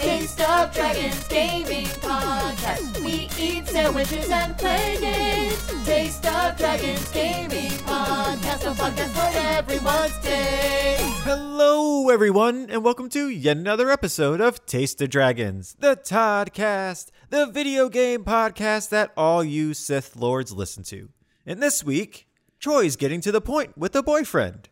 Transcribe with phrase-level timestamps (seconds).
[0.00, 3.04] Taste of Dragons Gaming Podcast.
[3.04, 5.84] We eat sandwiches and play games.
[5.84, 8.64] Taste of Dragons Gaming Podcast.
[8.64, 11.02] A podcast for everyone's taste.
[11.22, 17.44] Hello, everyone, and welcome to yet another episode of Taste of Dragons, the Toddcast, the
[17.44, 21.10] video game podcast that all you Sith Lords listen to.
[21.44, 22.26] And this week,
[22.58, 24.70] Troy's getting to the point with a boyfriend.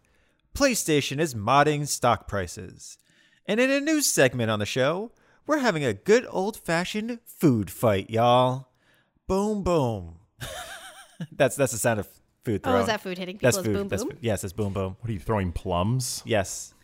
[0.55, 2.97] PlayStation is modding stock prices.
[3.49, 5.11] And in a news segment on the show,
[5.47, 8.69] we're having a good old fashioned food fight, y'all.
[9.27, 10.17] Boom, boom.
[11.33, 12.09] that's that's the sound of
[12.45, 12.79] food throwing.
[12.79, 13.71] Oh, is that food hitting That's people?
[13.73, 13.81] Is food.
[13.83, 14.11] boom that's boom?
[14.13, 14.19] food.
[14.23, 14.97] Yes, it's boom, boom.
[15.01, 16.23] What are you throwing plums?
[16.25, 16.75] Yes.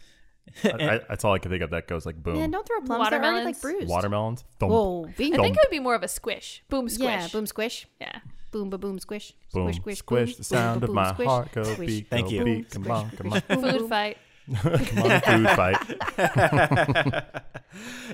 [0.62, 1.70] I, I, that's all I can think of.
[1.70, 2.34] That goes like boom.
[2.38, 3.08] Man, don't throw plums.
[3.10, 3.60] They're already like Watermelons?
[3.60, 3.88] bruised.
[3.90, 4.44] Watermelons.
[4.58, 4.72] Thump.
[4.72, 5.34] Whoa, bing.
[5.34, 6.62] I think it would be more of a squish.
[6.68, 7.04] Boom squish.
[7.06, 7.86] Yeah, boom squish.
[8.00, 8.18] Yeah.
[8.52, 9.34] Boom, ba boom, squish.
[9.52, 9.72] Boom.
[9.72, 10.30] Squish, squish, Squish.
[10.32, 10.38] boom.
[10.38, 11.28] The sound Boom, of ba, my squish.
[11.28, 11.86] heart go Squish.
[11.88, 12.08] beat.
[12.08, 12.44] Thank go you.
[12.44, 12.70] Beat.
[12.70, 14.16] Boom, Come on, come on, Food fight.
[14.62, 17.24] come on, food fight.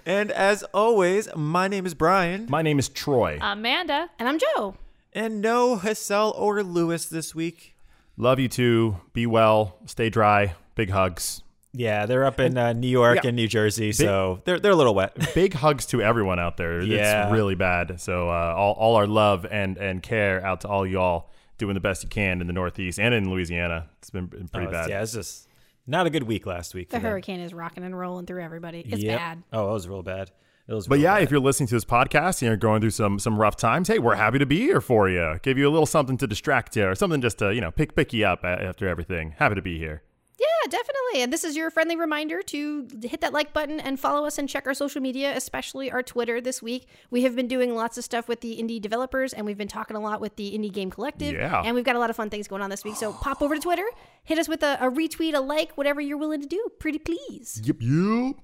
[0.07, 2.47] And as always, my name is Brian.
[2.49, 3.39] My name is Troy.
[3.43, 4.09] Amanda.
[4.19, 4.75] And I'm Joe.
[5.13, 7.75] And no Hassel or Lewis this week.
[8.17, 8.97] Love you too.
[9.13, 9.77] Be well.
[9.85, 10.55] Stay dry.
[10.77, 11.43] Big hugs.
[11.73, 13.29] Yeah, they're up in uh, New York Yeah.
[13.29, 15.15] and New Jersey, so they're they're a little wet.
[15.35, 16.81] Big hugs to everyone out there.
[16.83, 17.25] Yeah.
[17.25, 18.01] It's really bad.
[18.01, 21.29] So uh, all, all our love and, and care out to all y'all
[21.59, 23.87] doing the best you can in the Northeast and in Louisiana.
[23.99, 24.89] It's been been pretty Oh, bad.
[24.91, 25.47] Yeah, it's just
[25.87, 26.91] not a good week last week.
[26.91, 27.11] The for them.
[27.11, 28.81] hurricane is rocking and rolling through everybody.
[28.89, 29.19] It's Yep.
[29.19, 29.43] bad.
[29.53, 30.31] Oh, it was real bad.
[30.69, 30.87] It was.
[30.87, 31.23] But real yeah, bad.
[31.25, 33.99] if you're listening to this podcast and you're going through some some rough times, hey,
[33.99, 35.39] we're happy to be here for you.
[35.43, 37.95] Give you a little something to distract you, or something just to you know pick
[37.97, 39.35] pick you up after everything.
[39.39, 40.03] Happy to be here.
[40.41, 41.23] Yeah, definitely.
[41.23, 44.49] And this is your friendly reminder to hit that like button and follow us and
[44.49, 46.89] check our social media, especially our Twitter this week.
[47.11, 49.97] We have been doing lots of stuff with the indie developers and we've been talking
[49.97, 51.35] a lot with the Indie Game Collective.
[51.35, 51.61] Yeah.
[51.63, 52.97] And we've got a lot of fun things going on this week.
[52.97, 53.85] So pop over to Twitter,
[54.25, 56.71] hit us with a, a retweet, a like, whatever you're willing to do.
[56.79, 57.61] Pretty please.
[57.63, 58.37] Yep, yep.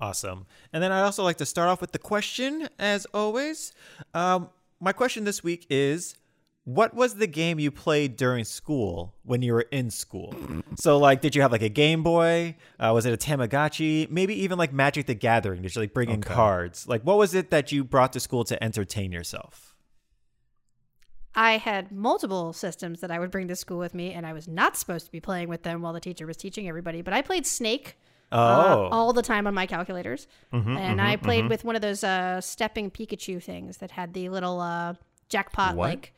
[0.00, 0.46] Awesome.
[0.72, 3.72] And then I also like to start off with the question, as always.
[4.14, 6.14] Um, my question this week is
[6.64, 10.32] what was the game you played during school when you were in school?
[10.76, 12.56] So, like, did you have like a Game Boy?
[12.78, 14.08] Uh, was it a Tamagotchi?
[14.10, 15.62] Maybe even like Magic the Gathering?
[15.62, 16.86] Did you like bring in cards?
[16.86, 19.74] Like, what was it that you brought to school to entertain yourself?
[21.34, 24.46] I had multiple systems that I would bring to school with me, and I was
[24.46, 27.00] not supposed to be playing with them while the teacher was teaching everybody.
[27.00, 27.96] But I played Snake
[28.30, 28.88] uh, Oh.
[28.92, 32.40] all the time on my calculators, Mm-hmm, and I played with one of those uh,
[32.42, 34.94] stepping Pikachu things that had the little uh,
[35.28, 36.12] jackpot like.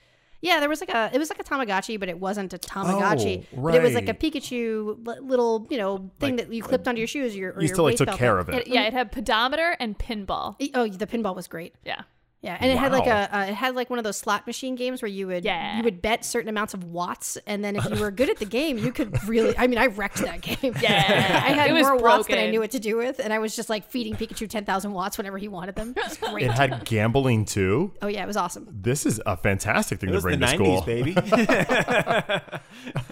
[0.44, 3.47] Yeah, there was like a it was like a Tamagotchi, but it wasn't a Tamagotchi.
[3.56, 4.15] Oh, But it was like a.
[4.15, 7.34] Pikachu little you know thing Like, that you clipped onto your shoes.
[7.34, 8.55] Or your, or You your still like took belt care thing.
[8.55, 8.69] of it.
[8.69, 10.56] It, yeah, it had pedometer and pinball.
[10.75, 11.75] Oh, the pinball was great.
[11.84, 12.03] Yeah.
[12.44, 14.75] Yeah, and it had like a uh, it had like one of those slot machine
[14.75, 15.78] games where you would Yeah.
[15.78, 18.44] you would bet certain amounts of watts, and then if you were good at the
[18.44, 19.56] game, you could really.
[19.56, 20.75] I mean, I wrecked that game.
[20.82, 20.93] Yeah.
[21.47, 23.38] I had It was more watts than I knew what to do with, and I
[23.38, 25.94] was just like feeding Pikachu ten thousand watts whenever he wanted them.
[25.97, 26.44] It was great.
[26.44, 27.93] It had gambling too.
[28.03, 28.69] oh yeah, it was awesome.
[28.71, 30.81] This is a fantastic thing It to was the bring to 90s, school.
[30.82, 31.16] baby.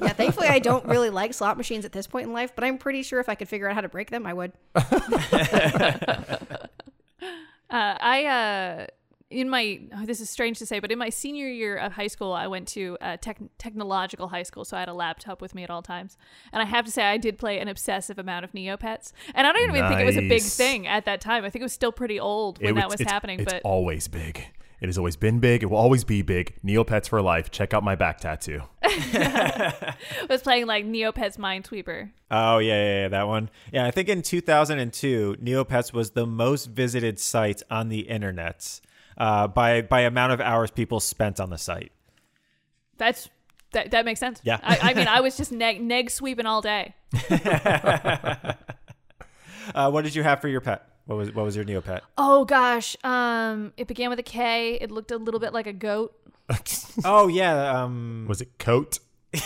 [0.03, 2.77] Yeah, thankfully I don't really like slot machines at this point in life, but I'm
[2.77, 4.53] pretty sure if I could figure out how to break them, I would.
[7.71, 8.87] Uh, I uh,
[9.33, 12.07] in my oh, this is strange to say, but in my senior year of high
[12.07, 15.55] school, I went to a tech, technological high school, so I had a laptop with
[15.55, 16.17] me at all times.
[16.53, 19.53] And I have to say, I did play an obsessive amount of Neopets, and I
[19.53, 21.45] don't even think it was a big thing at that time.
[21.45, 23.41] I think it was still pretty old when It that was it's, happening.
[23.41, 24.45] It's but always big.
[24.83, 25.63] It has always been big.
[25.63, 26.57] It will always be big.
[26.65, 27.53] Neopets for life.
[27.53, 28.63] Check out my back tattoo.
[28.83, 29.95] I
[30.29, 32.11] was playing like Neopets Minesweeper.
[32.33, 33.49] Oh yeah, yeah, yeah, that one.
[33.73, 38.81] Yeah, I think in 2002, Neopets was the most visited site on the internet
[39.19, 41.93] uh, by by amount of hours people spent on the site.
[42.99, 43.29] That's
[43.73, 44.41] that, that makes sense.
[44.45, 44.59] Yeah.
[44.63, 46.95] I, I mean, I was just neg, neg sweeping all day.
[49.75, 50.87] Uh, what did you have for your pet?
[51.07, 52.01] What was what was your Neopet?
[52.19, 54.75] Oh gosh, um, it began with a K.
[54.81, 56.15] It looked a little bit like a goat.
[57.05, 58.99] oh yeah, um, Was it coat?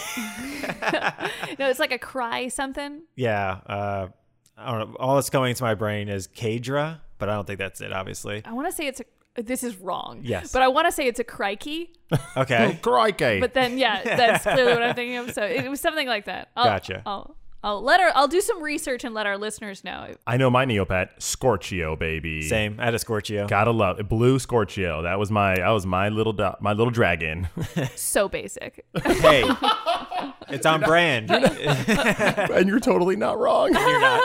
[1.59, 3.03] No, it's like a cry something.
[3.15, 3.61] yeah.
[3.67, 4.09] Uh,
[4.57, 4.97] I don't know.
[4.99, 7.93] All that's going into my brain is Kadra, but I don't think that's it.
[7.93, 8.43] Obviously.
[8.45, 9.05] I want to say it's a.
[9.37, 10.21] This is wrong.
[10.23, 10.53] Yes.
[10.53, 11.93] But I want to say it's a crikey.
[12.37, 12.73] Okay.
[12.73, 13.41] Oh, crikey.
[13.41, 15.33] But then, yeah, that's clearly what I'm thinking of.
[15.33, 16.49] So it was something like that.
[16.57, 17.03] I'll, Gotcha.
[17.05, 18.13] I'll, I'll let her.
[18.15, 20.15] I'll do some research and let our listeners know.
[20.27, 22.43] I know my Neopet, Scorchio, baby.
[22.43, 22.77] Same.
[22.79, 23.49] I had a Scorchio.
[23.49, 24.09] Gotta love it.
[24.09, 25.03] Blue Scorchio.
[25.03, 27.49] That was my that was my little do- my little dragon.
[27.97, 28.85] So basic.
[29.05, 29.43] Hey,
[30.49, 31.31] it's on brand.
[31.31, 33.73] and you're totally not wrong.
[33.75, 34.23] You're not.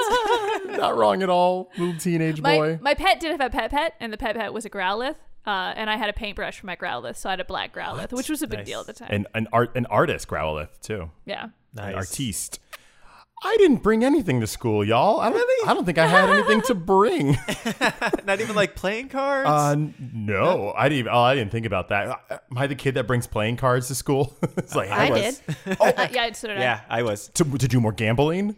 [0.77, 2.80] not wrong at all, little teenage My boy.
[2.81, 5.16] my pet did have a pet pet, and the pet pet was a Growlithe.
[5.45, 8.12] Uh, and I had a paintbrush for my Growlithe, so I had a black Growlithe,
[8.13, 8.68] which was a big Nice.
[8.68, 9.10] deal at the time.
[9.12, 11.10] and an art an artist Growlithe too.
[11.25, 11.45] yeah.
[11.45, 11.95] An Nice.
[11.95, 12.60] artiste.
[13.44, 15.20] I didn't bring anything to school, y'all.
[15.20, 17.30] I don't, I don't think I had anything to bring.
[18.26, 19.50] Not even like playing cards.
[19.50, 19.76] Uh,
[20.14, 21.00] no, I didn't.
[21.00, 22.08] Even, oh, I didn't think about that.
[22.30, 24.36] Uh, Am I the kid that brings playing cards to school?
[24.58, 25.40] it's like I, was.
[25.40, 25.78] did.
[25.82, 26.62] Uh, yeah, so did I.
[26.62, 27.30] yeah, I was.
[27.30, 28.56] to, to do more gambling.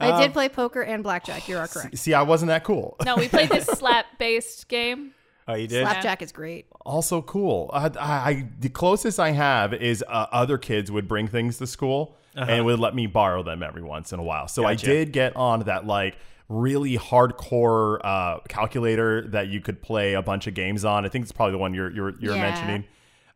[0.00, 1.46] I did play poker and blackjack.
[1.48, 1.96] You are correct.
[1.96, 2.96] See, I wasn't that cool.
[3.04, 5.14] No, we played this slap-based game.
[5.46, 5.82] Oh, you did.
[5.82, 6.66] Blackjack is great.
[6.84, 7.70] also cool.
[7.72, 11.66] I, I, I the closest I have is uh, other kids would bring things to
[11.68, 14.48] school and would let me borrow them every once in a while.
[14.48, 16.16] So I did get on that like
[16.48, 21.04] really hardcore uh, calculator that you could play a bunch of games on.
[21.04, 22.40] I think it's probably the one you're you're, you're Yeah.
[22.40, 22.84] mentioning,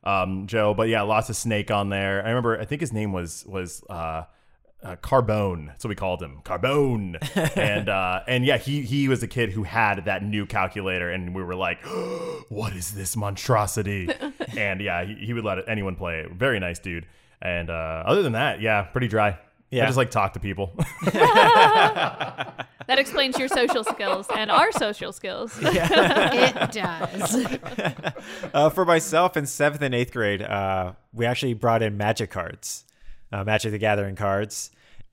[0.04, 0.74] um, Joe.
[0.74, 2.22] But yeah, lots of Snake on there.
[2.24, 2.60] I remember.
[2.60, 3.82] I think his name was was.
[3.88, 4.24] Uh,
[4.82, 7.16] uh, Carbone, so we called him, Carbone,
[7.56, 11.34] and uh, and yeah, he he was a kid who had that new calculator, and
[11.34, 11.82] we were like,
[12.50, 14.08] "What is this monstrosity?"
[14.56, 16.26] and yeah, he, he would let anyone play.
[16.30, 17.06] Very nice dude.
[17.42, 19.38] And uh, other than that, yeah, pretty dry.
[19.70, 19.84] Yeah.
[19.84, 20.72] I just like talk to people.
[22.86, 25.58] That explains your social skills and our social skills.
[25.62, 27.46] It does.
[28.54, 32.84] Uh, for myself in seventh and eighth grade, uh, we actually brought in magic cards,
[33.32, 34.70] uh, Magic the Gathering cards,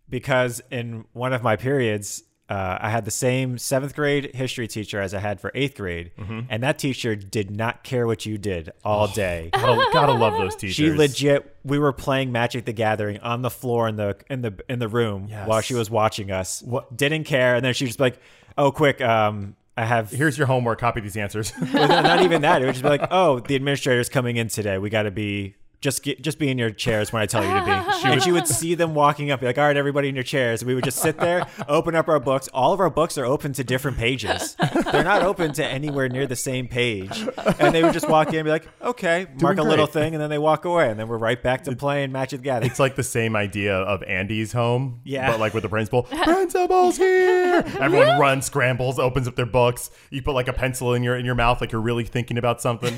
[0.10, 2.24] because in one of my periods,
[2.54, 6.12] uh, I had the same seventh grade history teacher as I had for eighth grade,
[6.50, 9.50] and that teacher did not care what you did all day.
[9.54, 10.76] gotta, gotta love those teachers.
[10.76, 11.56] She legit.
[11.64, 14.88] We were playing Magic the Gathering on the floor in the in the in the
[14.88, 15.48] room Yes.
[15.48, 16.62] while she was watching us.
[16.62, 18.20] What- Didn't care, and then she was just like,
[18.58, 19.02] "Oh, quick!
[19.02, 20.80] Um, I have Here's your homework.
[20.80, 21.52] Copy these answers.
[21.74, 22.62] well, not even that.
[22.62, 24.78] It would just be like, oh, the administrator's coming in today.
[24.78, 27.54] We got to be just get, just be in your chairs when I tell you
[27.54, 27.72] to be.
[28.10, 30.62] and she would see them walking up, be like, all right, everybody in your chairs.
[30.62, 32.48] And we would just sit there, open up our books.
[32.54, 34.56] All of our books are open to different pages.
[34.92, 37.28] They're not open to anywhere near the same page.
[37.60, 40.22] And they would just walk in and be like, okay, mark a little thing, and
[40.22, 42.72] then they walk away, and then we're right back to playing Magic the Gathering.
[42.72, 45.30] It's like the same idea of Andy's home, Yeah.
[45.32, 46.04] but like with the principal.
[46.24, 47.64] Principal's here.
[47.80, 49.92] Everyone runs, scrambles, opens up their books.
[50.10, 52.62] You put like a pencil in your in your mouth, like you're really thinking about
[52.62, 52.94] something.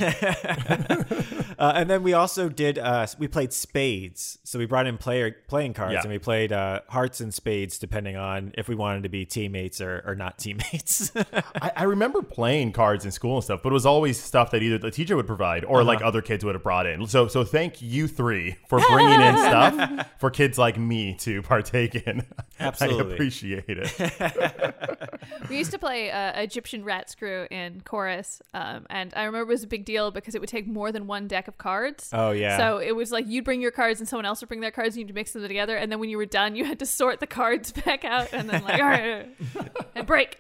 [1.58, 4.38] Uh, and then we also did uh, we played spades.
[4.44, 6.02] So we brought in player playing cards Yeah.
[6.02, 9.82] and we played uh, hearts and spades depending on if we wanted to be teammates
[9.82, 11.12] or, or not teammates.
[11.62, 14.62] I, I remember playing cards in school and stuff, but it was always stuff that
[14.64, 17.06] either the teacher would provide or like other kids would have brought in.
[17.08, 21.96] So so thank you three for bringing in stuff for kids like me to partake
[21.96, 22.26] in.
[22.60, 23.12] Absolutely.
[23.12, 25.50] I appreciate it.
[25.50, 29.54] We used to play uh, Egyptian rat screw in chorus, um, and I remember it
[29.54, 32.10] was a big deal because it would take more than one deck of cards.
[32.14, 32.58] Oh, yeah.
[32.58, 34.96] So it was like you'd bring your cards and someone else would bring their cards,
[34.96, 37.20] and you'd mix them together, and then when you were done, you had to sort
[37.20, 39.28] the cards back out, and then like all right,
[39.96, 40.40] and break.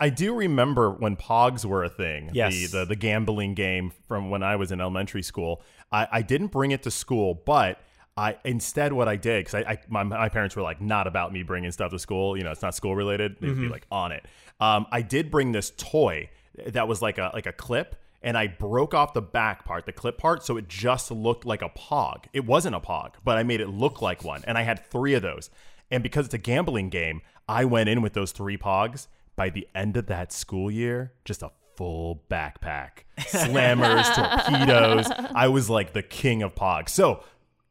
[0.00, 2.30] I do remember when Pogs were a thing.
[2.34, 2.52] Yes.
[2.52, 5.62] The, the the gambling game from when I was in elementary school.
[5.90, 7.80] I, I didn't bring it to school, but
[8.18, 11.32] I instead what I did because I, I my, my parents were like not about
[11.32, 12.36] me bringing stuff to school.
[12.36, 13.36] You know, it's not school related.
[13.40, 14.26] They'd be like on it.
[14.60, 16.28] Um, I did bring this toy
[16.66, 17.96] that was like a like a clip.
[18.22, 21.62] And I broke off the back part, the clip part, so it just looked like
[21.62, 22.24] a pog.
[22.32, 24.42] It wasn't a pog, but I made it look like one.
[24.46, 25.50] And I had three of those.
[25.90, 29.06] And because it's a gambling game, I went in with those three pogs.
[29.36, 35.06] By the end of that school year, just a full backpack, slammers, torpedoes.
[35.32, 36.88] I was like the king of pogs.
[36.88, 37.22] So,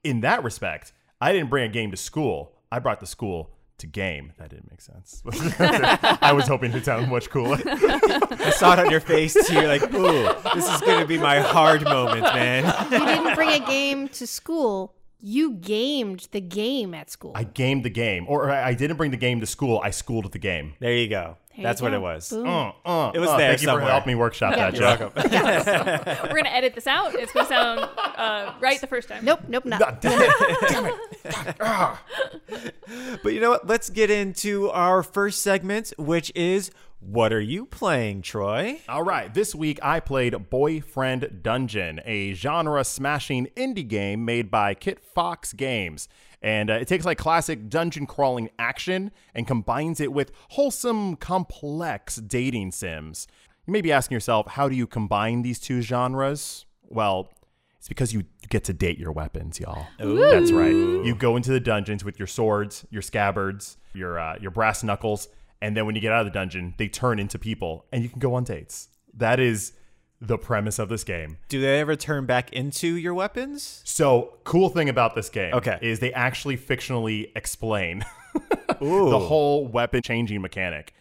[0.02, 2.54] in that respect, I didn't bring a game to school.
[2.72, 4.34] I brought the school to game.
[4.38, 5.22] That didn't make sense.
[6.22, 7.60] I was hoping to sound much cooler.
[7.66, 9.54] I saw it on your face too.
[9.54, 12.66] You're like, ooh, this is going to be my hard moment, man.
[12.92, 14.94] You didn't bring a game to school.
[15.20, 17.32] You gamed the game at school.
[17.36, 19.82] I gamed the game, or I I didn't bring the game to school.
[19.84, 20.76] I schooled the game.
[20.80, 21.38] There you go.
[21.56, 21.98] There That's you what go.
[21.98, 22.30] it was.
[22.30, 22.48] Boom.
[22.48, 25.12] Uh, uh, It was uh, there Thank you for helping me workshop that, You're Joe.
[25.16, 25.32] welcome.
[26.30, 27.16] We're gonna edit this out.
[27.16, 29.26] It's gonna sound uh, right the first time.
[29.26, 29.80] Nope, nope, not.
[29.80, 30.58] God damn it!
[30.70, 30.98] Damn it!
[31.32, 32.04] God, ah.
[33.24, 33.66] But you know what?
[33.66, 36.70] Let's get into our first segment, which is
[37.08, 38.82] what are you playing, Troy?
[38.90, 44.76] All right, this week I played Boyfriend Dungeon, a genre smashing indie game made by
[44.76, 46.10] Kitfox Games.
[46.42, 52.18] And uh, it takes like classic dungeon crawling action and combines it with wholesome, complex
[52.18, 53.26] dating sims.
[53.66, 56.66] You may be asking yourself, how do you combine these two genres?
[56.90, 57.30] Well,
[57.78, 59.88] it's because you get to date your weapons, y'all.
[59.98, 60.74] That's right.
[60.74, 65.30] You go into the dungeons with your swords, your scabbards, your uh, your brass knuckles,
[65.62, 68.10] and then when you get out of the dungeon, they turn into people, and you
[68.10, 68.90] can go on dates.
[69.14, 69.74] That is
[70.20, 71.38] the premise of this game.
[71.50, 73.82] Do they ever turn back into your weapons?
[73.86, 75.78] So, cool thing about this game Okay.
[75.82, 78.04] is they actually fictionally explain
[78.80, 80.94] the whole weapon changing mechanic.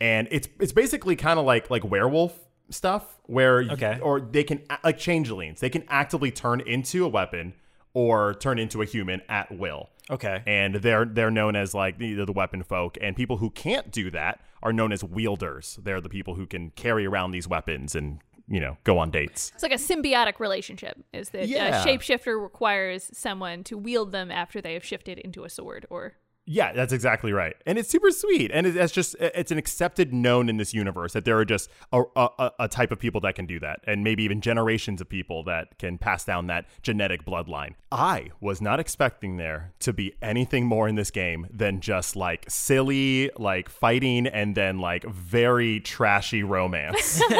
[0.00, 2.36] And it's it's basically kind of like like werewolf
[2.70, 3.98] stuff where you- Okay.
[4.00, 5.60] or they can like changelings.
[5.60, 7.54] They can actively turn into a weapon
[7.94, 9.88] or turn into a human at will.
[10.10, 10.42] Okay.
[10.46, 14.10] and they're they're known as like the, the weapon folk and people who can't do
[14.12, 18.20] that are known as wielders they're the people who can carry around these weapons and
[18.48, 20.96] you know go on dates It's like a symbiotic relationship.
[21.12, 21.82] Is that uh, Yeah.
[21.82, 26.14] a shapeshifter requires someone to wield them after they have shifted into a sword or
[26.46, 27.56] yeah that's exactly right.
[27.66, 28.50] And it's super sweet.
[28.52, 32.02] And it's just it's an accepted known in this universe that there are just a,
[32.14, 33.80] a, a type of people that can do that.
[33.84, 37.74] And maybe even generations of people that can pass down that genetic bloodline.
[37.90, 42.44] I was not expecting there to be anything more in this game than just like
[42.48, 47.22] silly like fighting and then like very trashy romance.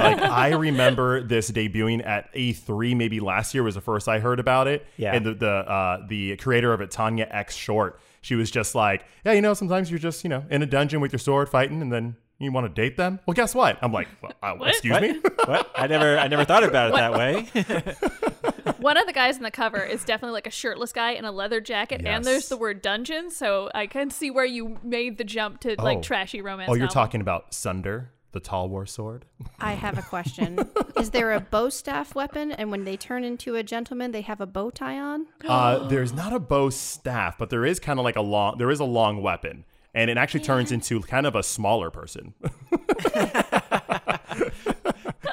[0.00, 4.40] Like I remember this debuting at E3 maybe last year was the first I heard
[4.40, 4.86] about it.
[4.96, 5.14] Yeah.
[5.14, 9.04] And the the uh, the creator of it, Tanya X Short, she was just like,
[9.24, 11.80] yeah, you know, sometimes you're just you know in a dungeon with your sword fighting,
[11.82, 13.20] and then you want to date them.
[13.26, 13.78] Well, guess what?
[13.82, 15.02] I'm like, well, uh, excuse What?
[15.02, 15.20] me.
[15.44, 15.70] what?
[15.74, 18.74] I never I never thought about it that way.
[18.78, 21.32] one of the guys in the cover is definitely like a shirtless guy in a
[21.32, 22.16] leather jacket, Yes.
[22.16, 23.30] and there's the word dungeon.
[23.30, 26.02] So I can see where you made the jump to like Oh.
[26.02, 26.70] trashy romance.
[26.70, 26.94] oh, you're novel.
[26.94, 29.24] talking about Sunder, the Talwar sword.
[29.58, 30.58] I have a question.
[30.98, 34.40] Is there a bow staff weapon, and when they turn into a gentleman, they have
[34.40, 35.26] a bow tie on?
[35.50, 38.56] Uh, there's not a bow staff, but there is kind of like a long.
[38.58, 42.34] There is a long weapon, and it actually turns into kind of a smaller person.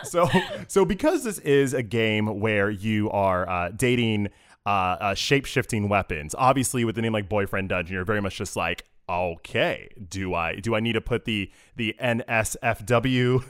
[0.04, 0.28] so,
[0.68, 4.30] so because this is a game where you are uh, dating
[4.66, 8.38] uh, uh, shape shifting weapons, obviously with the name like Boyfriend Dungeon, you're very much
[8.38, 8.84] just like.
[9.10, 13.42] Okay, do I do I need to put the the NSFW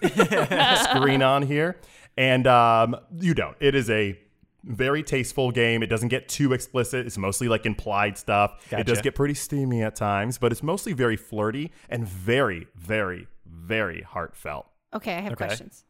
[0.98, 1.80] screen on here?
[2.18, 3.56] And um, you don't.
[3.60, 4.20] It is a
[4.64, 5.82] very tasteful game.
[5.84, 7.06] It doesn't get too explicit.
[7.06, 8.66] It's mostly like implied stuff.
[8.72, 13.28] It does get pretty steamy at times, but it's mostly very flirty and very, very,
[13.46, 14.68] very heartfelt.
[14.94, 15.46] Okay, I have Okay.
[15.46, 15.86] questions.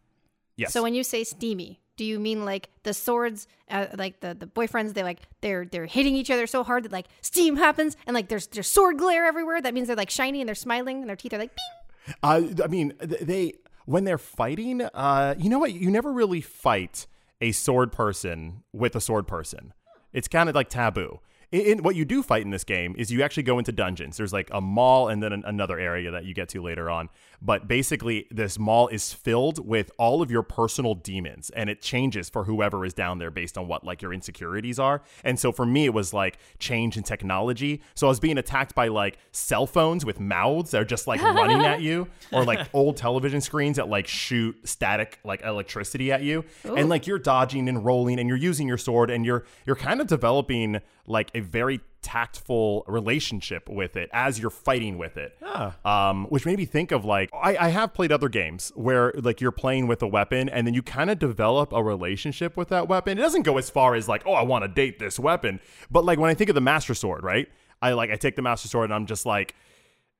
[0.57, 0.73] Yes.
[0.73, 4.47] So when you say steamy, do you mean like the swords, uh, like the, the
[4.47, 4.93] boyfriends?
[4.93, 8.29] They like they're they're hitting each other so hard that like steam happens, and like
[8.29, 9.61] there's there's sword glare everywhere.
[9.61, 11.55] That means they're like shiny and they're smiling, and their teeth are like.
[11.55, 12.15] Bing!
[12.23, 13.53] Uh, I mean, they
[13.85, 15.73] when they're fighting, uh, you know what?
[15.73, 17.07] You never really fight
[17.41, 19.73] a sword person with a sword person.
[20.13, 21.19] It's kind of like taboo.
[21.51, 24.17] In, in what you do fight in this game is you actually go into dungeons.
[24.17, 27.09] There's like a mall and then an, another area that you get to later on.
[27.41, 32.29] But basically, this mall is filled with all of your personal demons, and it changes
[32.29, 35.03] for whoever is down there based on what like your insecurities are.
[35.23, 37.81] And so for me, it was like change in technology.
[37.93, 41.21] So I was being attacked by like cell phones with mouths that are just like
[41.21, 46.23] running at you, or like old television screens that like shoot static like electricity at
[46.23, 49.75] you, and like you're dodging and rolling, and you're using your sword, and you're you're
[49.75, 55.35] kind of developing like a very tactful relationship with it as you're fighting with it.
[55.83, 59.41] Um, which made me think of like I, I have played other games where like
[59.41, 62.87] you're playing with a weapon and then you kind of develop a relationship with that
[62.87, 63.17] weapon.
[63.17, 65.59] It doesn't go as far as like, oh, I want to date this weapon.
[65.91, 67.47] But like when I think of the Master Sword, right?
[67.81, 69.55] I like I take the Master Sword and I'm just like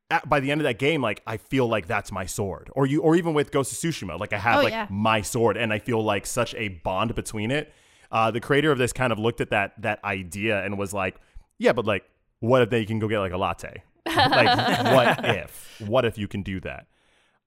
[0.10, 2.70] at, by the end of that game, like I feel like that's my sword.
[2.74, 4.88] Or you, or even with Ghost of Tsushima, like I have Oh, like yeah.
[4.90, 7.74] my sword, and I feel like such a bond between it.
[8.12, 11.16] Uh, the creator of this kind of looked at that that idea and was like,
[11.58, 12.04] yeah, but like,
[12.40, 13.84] what if they can go get like a latte?
[14.06, 15.82] like, what if?
[15.86, 16.88] What if you can do that?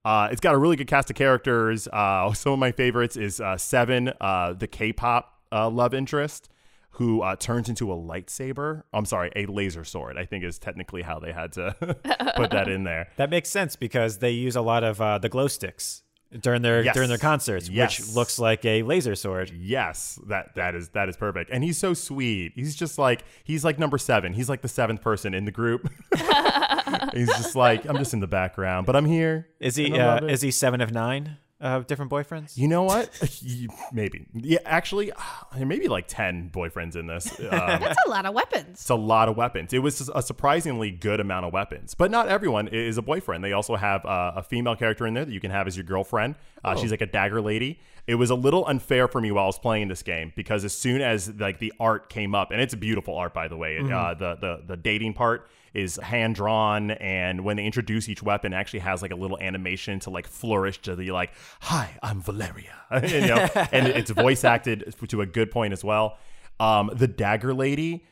[0.03, 1.87] Uh, it's got a really good cast of characters.
[1.87, 6.49] Uh, some of my favorites is uh, Seven, uh, the K-pop uh, love interest,
[6.91, 8.83] who uh, turns into a lightsaber.
[8.93, 10.17] I'm sorry, a laser sword.
[10.17, 11.75] I think is technically how they had to
[12.35, 13.09] put that in there.
[13.17, 16.03] That makes sense because they use a lot of uh, the glow sticks
[16.39, 16.93] during their Yes.
[16.93, 17.99] during their concerts, Yes.
[17.99, 19.51] which looks like a laser sword.
[19.55, 21.49] Yes, that that is that is perfect.
[21.51, 22.53] And he's so sweet.
[22.55, 24.33] He's just like he's like number seven.
[24.33, 25.89] He's like the seventh person in the group.
[27.13, 29.47] he's just like I'm just in the background, but I'm here.
[29.59, 32.57] Is he uh, is he seven of nine uh, different boyfriends?
[32.57, 33.09] You know what?
[33.41, 34.25] You- maybe.
[34.33, 35.11] Yeah, actually,
[35.55, 37.31] there may be like ten boyfriends in this.
[37.51, 38.67] Um, That's a lot of weapons.
[38.79, 39.73] It's a lot of weapons.
[39.73, 43.43] It was a surprisingly good amount of weapons, but not everyone is a boyfriend.
[43.43, 45.83] They also have uh, a female character in there that you can have as your
[45.83, 46.35] girlfriend.
[46.63, 47.79] Uh, She's like a dagger lady.
[48.07, 50.75] It was a little unfair for me while I was playing this game because as
[50.75, 53.77] soon as like the art came up, and it's a beautiful art by the way,
[53.79, 58.53] uh, the the the dating part is hand drawn, and when they introduce each weapon,
[58.53, 62.75] actually has like a little animation to like flourish to the like, "Hi, I'm Valeria,"
[63.03, 66.17] you know, and it's voice acted to a good point as well.
[66.59, 68.05] Um, the dagger lady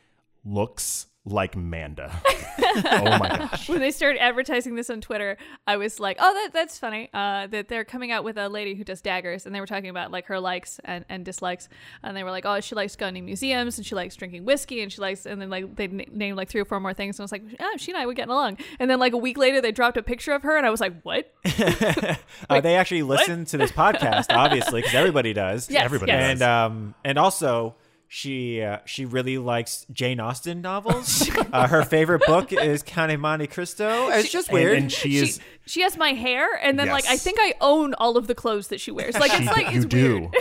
[0.44, 2.12] looks like Manda.
[2.64, 3.70] oh my gosh.
[3.70, 7.48] when they started advertising this on Twitter, I was like, "Oh, that that's funny." Uh,
[7.48, 10.12] that they're coming out with a lady who does daggers, and they were talking about
[10.12, 11.70] like her likes and, and dislikes,
[12.04, 14.82] and they were like, "Oh, she likes going to museums, and she likes drinking whiskey,
[14.82, 17.18] and she likes," and then like they n- named like three or four more things,
[17.18, 19.18] and I was like, "Oh, she and I were getting along." And then like a
[19.18, 21.34] week later, they dropped a picture of her, and I was like, "What?"
[22.50, 25.70] Uh, they actually listen to this podcast, obviously, because everybody does.
[25.70, 26.32] Yes, Everybody yes.
[26.32, 27.76] and um, and also
[28.12, 31.30] she uh, she really likes Jane Austen novels.
[31.54, 34.10] uh, her favorite book is Count of Monte Cristo.
[34.10, 34.78] It's just And- weird.
[34.80, 35.40] And, she She, is.
[35.68, 38.70] she has my hair, and then like I think I own all of the clothes
[38.70, 39.14] that she wears.
[39.14, 40.20] Like She- it's like you it's do.
[40.22, 40.36] weird.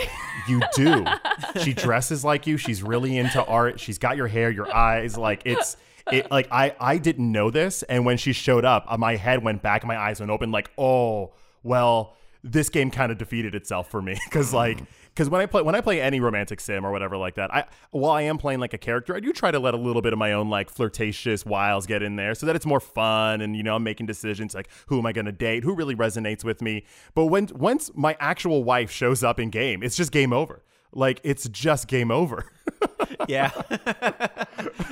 [0.49, 1.05] You do.
[1.63, 2.57] She dresses like you.
[2.57, 3.79] She's really into art.
[3.79, 5.15] She's got your hair, your eyes.
[5.15, 5.77] Like it's
[6.11, 6.31] it.
[6.31, 9.61] Like I I didn't know this, and when she showed up, uh, my head went
[9.61, 10.51] back, my eyes went open.
[10.51, 14.79] Like oh well, this game kind of defeated itself for me because like.
[15.13, 17.65] Because when I play when I play any romantic sim or whatever like that, I
[17.91, 20.13] while I am playing like a character, I do try to let a little bit
[20.13, 23.55] of my own like flirtatious wiles get in there so that it's more fun and
[23.55, 26.43] you know I'm making decisions like who am I going to date, who really resonates
[26.43, 26.85] with me.
[27.15, 30.63] But when once my actual wife shows up in game, it's just game over.
[30.91, 32.45] Like it's just game over.
[33.27, 33.51] yeah.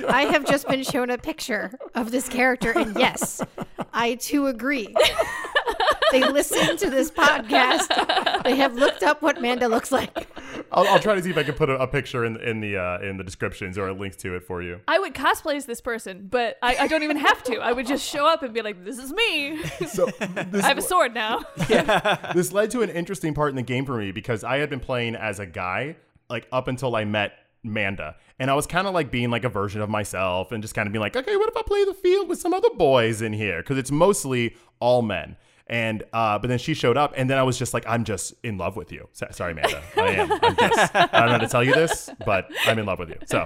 [0.08, 3.42] I have just been shown a picture of this character, and yes,
[3.92, 4.94] I too agree.
[6.12, 8.42] they listen to this podcast.
[8.44, 10.28] They have looked up what Manda looks like.
[10.72, 12.76] I'll, I'll try to see if I can put a, a picture in in the
[12.76, 14.80] uh, in the descriptions or a link to it for you.
[14.88, 17.58] I would cosplay as this person, but I, I don't even have to.
[17.58, 19.60] I would just show up and be like, "This is me.
[19.88, 20.06] So
[20.50, 21.42] this, I have a sword now."
[22.34, 24.80] this led to an interesting part in the game for me because I had been
[24.80, 25.96] playing as a guy
[26.28, 28.16] like up until I met Manda.
[28.38, 30.86] And I was kind of like being like a version of myself and just kind
[30.86, 33.32] of being like, okay, what if I play the field with some other boys in
[33.32, 33.62] here?
[33.62, 35.36] Because it's mostly all men.
[35.70, 38.32] And uh, but then she showed up, and then I was just like, I'm just
[38.42, 39.06] in love with you.
[39.12, 40.32] So, sorry, Amanda, I am.
[40.42, 43.10] I'm just, I don't know how to tell you this, but I'm in love with
[43.10, 43.18] you.
[43.26, 43.44] So,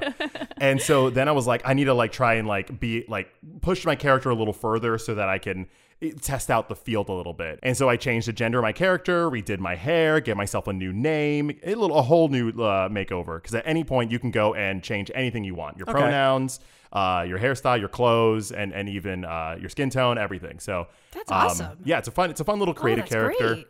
[0.58, 3.28] and so then I was like, I need to like try and like be like
[3.60, 5.66] push my character a little further so that I can
[6.00, 7.58] eh, test out the field a little bit.
[7.64, 10.72] And so I changed the gender of my character, redid my hair, get myself a
[10.72, 13.36] new name, a little a whole new uh, makeover.
[13.42, 15.98] Because at any point you can go and change anything you want, your Okay.
[15.98, 16.60] pronouns,
[16.92, 20.58] uh, your hairstyle, your clothes, and and even uh, your skin tone, everything.
[20.58, 21.78] So That's um, awesome.
[21.84, 23.54] Yeah, it's a fun it's a fun little creative that's character.
[23.54, 23.66] great.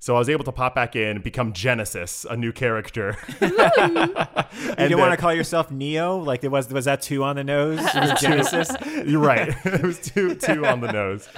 [0.00, 3.16] So I was able to pop back in, become Genesis, a new character.
[3.40, 6.18] you didn't want to call yourself Neo?
[6.18, 7.78] Like it was was that two on the nose?
[7.94, 8.70] It was Genesis.
[9.06, 9.54] You're right.
[9.64, 11.28] it was two two on the nose.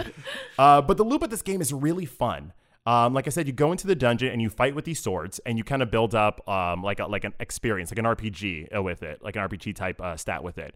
[0.59, 2.53] Uh, but the loop of this game is really fun.
[2.87, 5.41] Um, like I said, you go into the dungeon and you fight with these swords,
[5.45, 8.75] and you kind of build up um, like a, like an experience, like an RPG
[8.75, 10.75] uh, with it, like an RPG type uh, stat with it.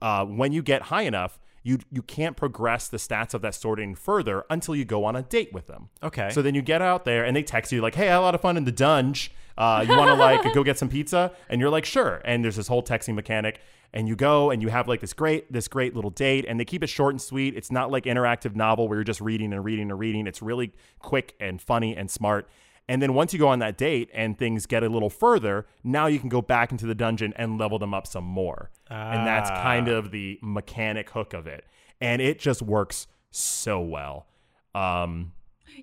[0.00, 3.80] Uh, when you get high enough, you you can't progress the stats of that sword
[3.80, 5.90] any further until you go on a date with them.
[6.02, 6.30] Okay.
[6.30, 8.22] So then you get out there and they text you like, "Hey, I had a
[8.22, 9.32] lot of fun in the dungeon.
[9.58, 12.56] Uh, you want to like go get some pizza?" And you're like, "Sure." And there's
[12.56, 13.60] this whole texting mechanic,
[13.92, 16.64] and you go and you have like this great this great little date, and they
[16.64, 17.56] keep it short and sweet.
[17.56, 20.26] It's not like interactive novel where you're just reading and reading and reading.
[20.26, 22.48] It's really quick and funny and smart.
[22.88, 26.06] And then once you go on that date and things get a little further, now
[26.06, 28.72] you can go back into the dungeon and level them up some more.
[28.90, 31.64] And that's kind of the mechanic hook of it.
[32.00, 34.26] And it just works so well.
[34.74, 35.32] Um,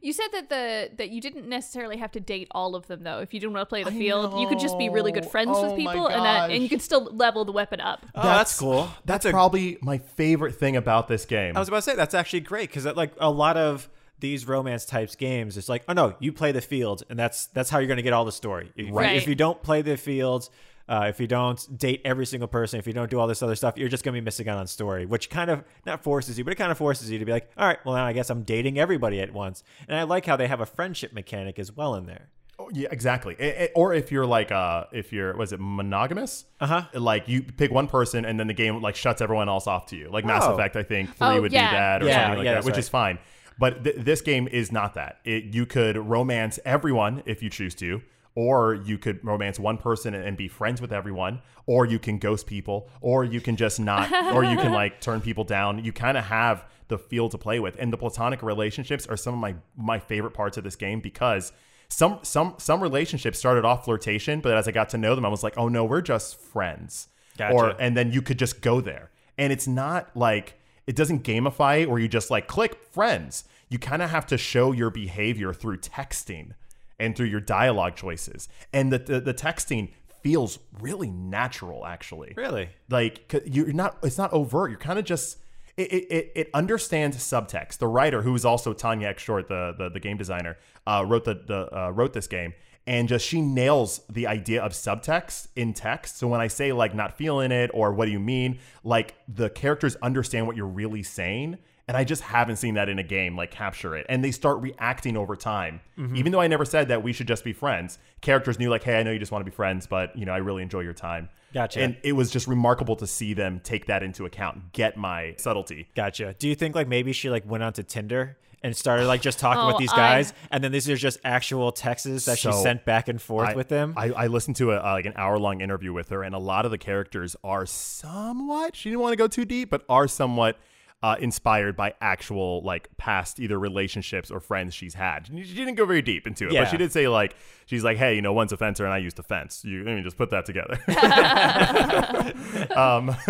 [0.02, 3.19] You said that the that you didn't necessarily have to date all of them though.
[3.19, 5.52] If you didn't want to play the field, you could just be really good friends
[5.54, 8.06] Oh with people, and that and you could still level the weapon up.
[8.15, 8.89] Oh, that's, cool.
[9.06, 11.56] That's, a- probably my favorite thing about this game.
[11.56, 14.84] I was about to say that's actually great because like a lot of these romance
[14.86, 17.88] types games, it's like, oh no, you play the field, and that's that's how you're
[17.88, 18.71] going to get all the story.
[18.76, 19.15] If, Right.
[19.15, 20.50] if you don't play the field,
[20.89, 23.56] uh, if you don't date every single person, if you don't do all this other
[23.56, 26.38] stuff, you're just going to be missing out on story, which kind of not forces
[26.38, 28.13] you, but it kind of forces you to be like, all right, well now I
[28.13, 29.63] guess I'm dating everybody at once.
[29.88, 32.30] And I like how they have a friendship mechanic as well in there.
[32.60, 33.36] Oh, yeah, exactly.
[33.39, 36.45] I- I- or if you're like, uh, if you're, was it monogamous?
[36.60, 36.86] Uh-huh.
[36.93, 39.95] Like you pick one person and then the game like shuts everyone else off to
[39.95, 40.10] you.
[40.10, 40.54] Like Mass Oh.
[40.54, 41.69] Effect, I think three Oh, would yeah.
[41.69, 42.80] do that or Yeah, something like yeah, that, which right.
[42.80, 43.19] is fine.
[43.60, 45.19] But th- this game is not that.
[45.26, 48.02] It, you could romance everyone if you choose to,
[48.38, 52.45] or you could romance one person and, be friends with everyone, or you can ghost
[52.45, 55.84] people, or you can just not, or you can like turn people down.
[55.84, 59.34] You kind of have the field to play with, and the platonic relationships are some
[59.34, 61.52] of my my favorite parts of this game because
[61.89, 65.30] some some some relationships started off flirtation, but as I got to know them, I
[65.30, 67.08] was like, oh no, we're just friends.
[67.39, 67.56] Gotcha.
[67.56, 71.88] Or and then you could just go there, and it's not like it doesn't gamify
[71.88, 73.45] where you just like click friends.
[73.67, 76.52] You kind of have to show your behavior through texting
[77.00, 79.90] and through your dialogue choices, and the the, the texting
[80.22, 82.34] feels really natural actually.
[82.36, 82.70] Really?
[82.90, 84.72] Like, you're not it's not overt.
[84.72, 85.38] You're kind of just
[85.78, 87.78] it, it, it- understands subtext.
[87.78, 90.58] The writer who is also tanya x short the, the, the game designer
[90.88, 92.54] uh, wrote the, the uh, wrote this game.
[92.88, 96.18] And just she nails the idea of subtext in text.
[96.18, 99.50] So when i say like not feeling it or what do you mean like the
[99.50, 103.36] characters understand what you're really saying and I just haven't seen that in a game
[103.38, 104.06] like capture it.
[104.10, 105.82] And they start reacting over time.
[106.15, 109.00] Even though I never said that we should just be friends, characters knew like, hey,
[109.00, 110.93] I know you just want to be friends, but you know, I really enjoy your
[110.93, 111.30] time.
[111.54, 111.80] Gotcha.
[111.80, 115.88] And it was just remarkable to see them take that into account, get my subtlety.
[115.95, 116.36] Gotcha.
[116.38, 119.62] Do you think like maybe she like went onto Tinder and started like just talking
[119.63, 122.84] Oh, with these I- guys, and then these are just actual texts that she sent
[122.86, 123.93] back and forth I, with them?
[123.95, 126.39] I, I listened to a, uh, like an hour long interview with her, and a
[126.39, 128.76] lot of the characters are somewhat.
[128.76, 130.58] She didn't want to go too deep, but are somewhat
[131.04, 135.28] uh, inspired by actual like past either relationships or friends she's had.
[135.28, 136.64] She didn't go very deep into it, Yeah.
[136.64, 137.36] but she did say like
[137.68, 139.64] she's like, hey, you know, one's a fencer and I used a fence.
[139.64, 140.80] You let me just put that together.
[142.76, 143.10] um,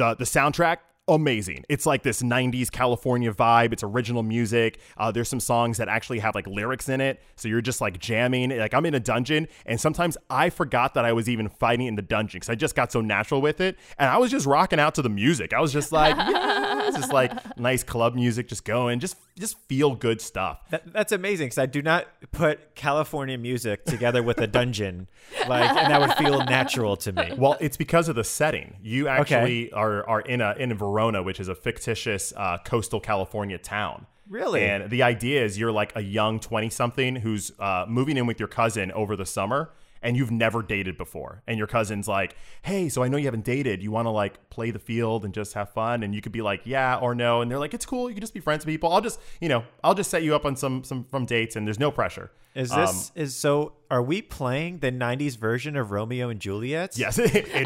[0.00, 0.78] uh, the soundtrack
[1.14, 1.64] amazing.
[1.68, 3.72] It's like this 90s california vibe.
[3.72, 4.80] It's original music.
[4.96, 7.22] Uh, there's some songs that actually have like lyrics in it.
[7.36, 8.56] So you're just like jamming.
[8.56, 11.96] Like i'm in a dungeon and sometimes i forgot that i was even fighting in
[11.96, 14.80] the dungeon because i just got so natural with it and i was just rocking
[14.80, 15.52] out to the music.
[15.52, 19.00] I was just like yeah it's just like nice club music just going.
[19.00, 20.60] Just just feel good stuff.
[20.70, 25.08] That, that's amazing because I do not put California music together with a dungeon,
[25.48, 27.32] like, and that would feel natural to me.
[27.36, 28.76] Well, it's because of the setting.
[28.82, 33.58] You actually are are in a in Verona, which is a fictitious uh, coastal California
[33.58, 34.06] town.
[34.28, 34.64] Really?
[34.64, 38.38] And the idea is you're like a young twenty something who's uh, moving in with
[38.38, 39.70] your cousin over the summer,
[40.02, 41.42] and you've never dated before.
[41.48, 43.82] And your cousin's like, "Hey, so I know you haven't dated.
[43.82, 46.42] You want to like play the field and just have fun?" And you could be
[46.42, 48.08] like, "Yeah" or "No," and they're like, "It's cool.
[48.08, 48.92] You can just be friends with people.
[48.92, 51.66] I'll just you know I'll just set you up on some some from dates, and
[51.66, 53.72] there's no pressure." Is Um, this is so?
[53.90, 56.96] Are we playing the '90s version of Romeo and Juliet?
[56.98, 57.64] Yes, in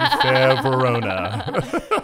[0.62, 1.62] Verona.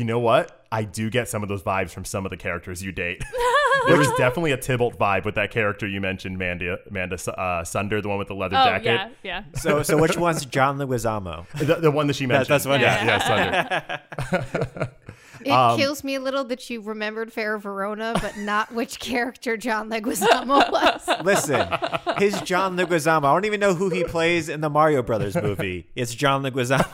[0.00, 0.66] you know what?
[0.72, 3.22] I do get some of those vibes from some of the characters you date.
[3.86, 8.00] there was definitely a Tybalt vibe with that character you mentioned, Amanda, Amanda uh, Sunder,
[8.00, 8.84] the one with the leather Oh jacket.
[8.84, 9.44] yeah, yeah.
[9.60, 11.46] So, so which one's John Leguizamo?
[11.58, 12.48] The, the one that she mentioned.
[12.54, 13.82] that's one- Yeah, yeah,
[14.30, 14.90] Sunder.
[15.42, 19.56] It Um, kills me a little that you remembered Fair Verona, but not which character
[19.56, 21.08] John Leguizamo was.
[21.24, 21.66] Listen,
[22.18, 23.24] his John Leguizamo.
[23.24, 25.86] I don't even know who he plays in the Mario Brothers movie.
[25.96, 26.86] It's John Leguizamo.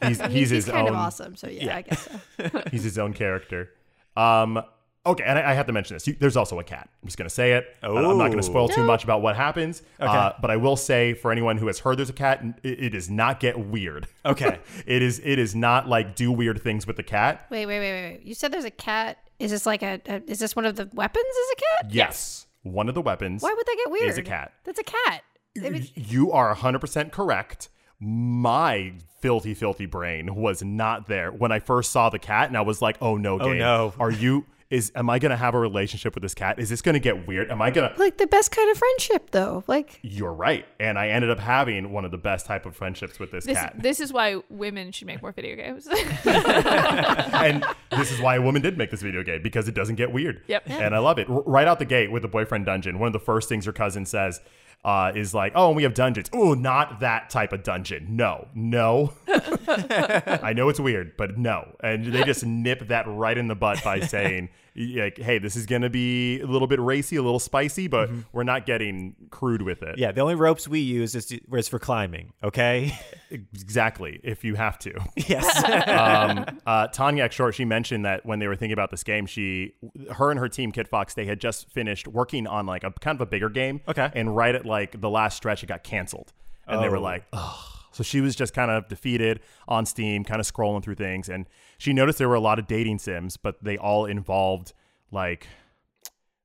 [0.06, 0.94] He's, I mean, he's he's, his kind own.
[0.94, 2.62] of awesome, so yeah, I guess so.
[2.70, 3.70] He's his own character.
[4.16, 4.62] Um,
[5.04, 6.06] okay, and I, I have to mention this.
[6.06, 6.88] You, there's also a cat.
[7.02, 7.76] I'm just going to say it.
[7.82, 9.82] I- I'm not going to spoil too much about what happens.
[9.98, 12.90] Uh, but I will say, for anyone who has heard there's a cat, it, it
[12.90, 14.06] does not get weird.
[14.24, 14.60] Okay.
[14.86, 15.20] it is.
[15.24, 17.46] It is not like do weird things with the cat.
[17.50, 18.20] Wait, wait, wait, wait.
[18.22, 19.18] You said there's a cat.
[19.38, 21.94] Is this like a, a is this one of the weapons as a cat?
[21.94, 23.42] Yes, one of the weapons.
[23.42, 24.10] Why would that get weird?
[24.10, 24.52] Is a cat.
[24.64, 25.22] That's a cat.
[25.64, 27.68] I mean, You are 100% correct.
[28.00, 32.60] My filthy, filthy brain was not there when I first saw the cat, and I
[32.60, 33.92] was like, "Oh no, oh, Gabe, no.
[33.98, 34.46] Are you?
[34.70, 36.60] Is am I gonna have a relationship with this cat?
[36.60, 37.50] Is this gonna get weird?
[37.50, 39.64] Am I gonna?" like the best kind of friendship, though.
[39.66, 43.18] Like, You're right, and I ended up having one of the best type of friendships
[43.18, 43.74] with this, This cat.
[43.76, 45.88] this is why women should make more video games.
[46.24, 50.12] and this is why a woman did make this video game because it doesn't get
[50.12, 50.42] weird.
[50.46, 50.64] Yep.
[50.68, 51.28] And I love it.
[51.28, 53.72] R- right out the gate with the boyfriend dungeon, one of the first things your
[53.72, 54.40] cousin says
[54.84, 56.30] uh, is like, "Oh, and we have dungeons.
[56.32, 58.16] Oh, not that type of dungeon.
[58.16, 59.12] No, no.
[59.28, 63.82] I know it's weird, but no." And they just nip that right in the butt
[63.82, 67.88] by saying, like, "Hey, this is gonna be a little bit racy, a little spicy,
[67.88, 71.40] but we're not getting crude with it." Yeah, the only ropes we use is, to,
[71.52, 72.32] is for climbing.
[72.42, 72.96] Okay.
[73.30, 74.20] exactly.
[74.22, 74.92] If you have to.
[75.16, 75.64] yes.
[75.88, 79.74] um, uh, Tanya Short, she mentioned that when they were thinking about this game, she,
[80.12, 83.20] her and her team, Kitfox, they had just finished working on like a kind of
[83.20, 83.80] a bigger game.
[83.88, 84.10] Okay.
[84.14, 86.32] And right at like the last stretch, it got canceled,
[86.66, 87.00] and they were Oh.
[87.02, 87.56] like, "Ugh."
[87.92, 91.46] So she was just kind of defeated on Steam, kind of scrolling through things, and
[91.78, 94.72] she noticed there were a lot of dating sims, but they all involved
[95.10, 95.48] like,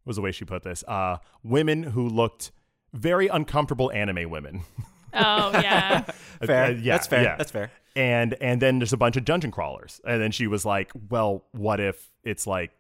[0.03, 0.83] what was the way she put this?
[0.87, 2.51] Uh, women who looked
[2.93, 4.61] very uncomfortable anime women.
[5.13, 6.01] oh yeah.
[6.45, 6.65] fair.
[6.65, 7.23] Uh, yeah, That's fair.
[7.23, 7.35] yeah.
[7.35, 7.71] That's fair.
[7.95, 10.01] And and then there's a bunch of dungeon crawlers.
[10.05, 12.71] And then she was like, "Well, what if it's like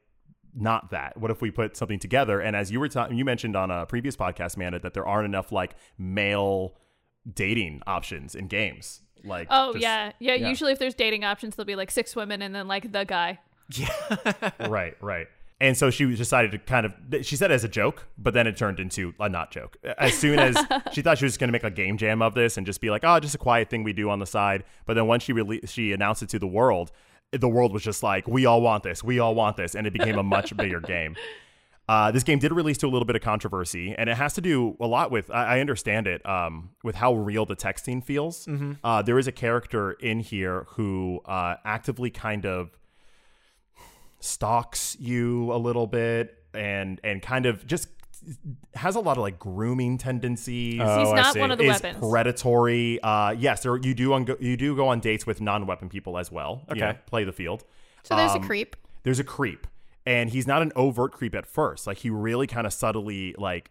[0.55, 1.17] not that?
[1.17, 3.85] What if we put something together?" And as you were ta- you mentioned on a
[3.85, 6.75] previous podcast, Amanda, that there aren't enough like male
[7.31, 9.01] dating options in games.
[9.23, 10.11] Like, Oh just- yeah.
[10.19, 10.35] yeah.
[10.35, 10.49] yeah.
[10.49, 13.39] Usually, if there's dating options, there'll be like six women and then like the guy.
[13.71, 15.27] Yeah, right, right.
[15.61, 16.93] And so she decided to kind of,
[17.25, 19.77] she said it as a joke, but then it turned into a not joke.
[19.97, 20.57] As soon as
[20.91, 22.89] she thought she was going to make a game jam of this and just be
[22.89, 24.65] like, oh, just a quiet thing we do on the side.
[24.85, 26.91] But then once she rele- she announced it to the world,
[27.39, 29.75] the world was just like, we all want this, we all want this.
[29.75, 31.15] And it became a much bigger game.
[31.89, 34.39] Uh, this game did release to a little bit of controversy, and it has to
[34.41, 38.47] do a lot with I, I understand it um, with how real the texting feels.
[38.83, 42.77] Uh, there is a character in here who uh, actively kind of
[44.21, 47.89] stalks you a little bit and and kind of just
[48.75, 50.79] has a lot of like grooming tendencies.
[50.81, 51.39] Oh, He's I not see.
[51.39, 52.09] one of the is weapons.
[52.09, 52.99] predatory.
[53.01, 56.17] Uh, yes, there you do on go, you do go on dates with non-weapon people
[56.17, 56.63] as well.
[56.69, 56.79] You Okay.
[56.93, 57.63] know, play the field.
[58.03, 58.75] so there's Um, a creep.
[59.03, 59.67] There's a creep,
[60.05, 61.87] and he's not an overt creep at first.
[61.87, 63.69] Like he really kind of subtly like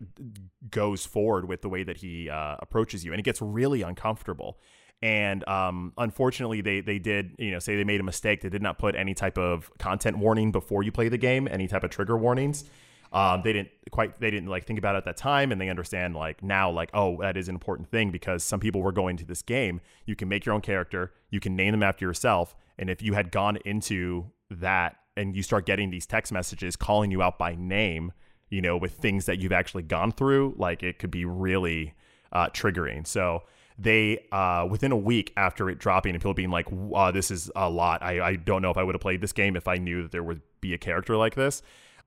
[0.70, 4.58] goes forward with the way that he uh, approaches you, and it gets really uncomfortable.
[5.02, 8.40] And um, unfortunately, they they did you know say they made a mistake.
[8.42, 11.66] They did not put any type of content warning before you play the game, any
[11.66, 12.64] type of trigger warnings.
[13.12, 15.68] Um, they didn't quite they didn't like think about it at that time, and they
[15.68, 19.16] understand like now like oh that is an important thing because some people were going
[19.18, 19.80] to this game.
[20.06, 23.12] You can make your own character, you can name them after yourself, and if you
[23.12, 27.54] had gone into that and you start getting these text messages calling you out by
[27.54, 28.12] name,
[28.48, 31.94] you know, with things that you've actually gone through, like it could be really
[32.32, 33.06] uh, triggering.
[33.06, 33.42] So
[33.78, 37.50] they uh, within a week after it dropping and people being like, uh, "This is
[37.54, 38.02] a lot.
[38.02, 40.12] I, I don't know if I would have played this game if I knew that
[40.12, 41.62] there would be a character like this."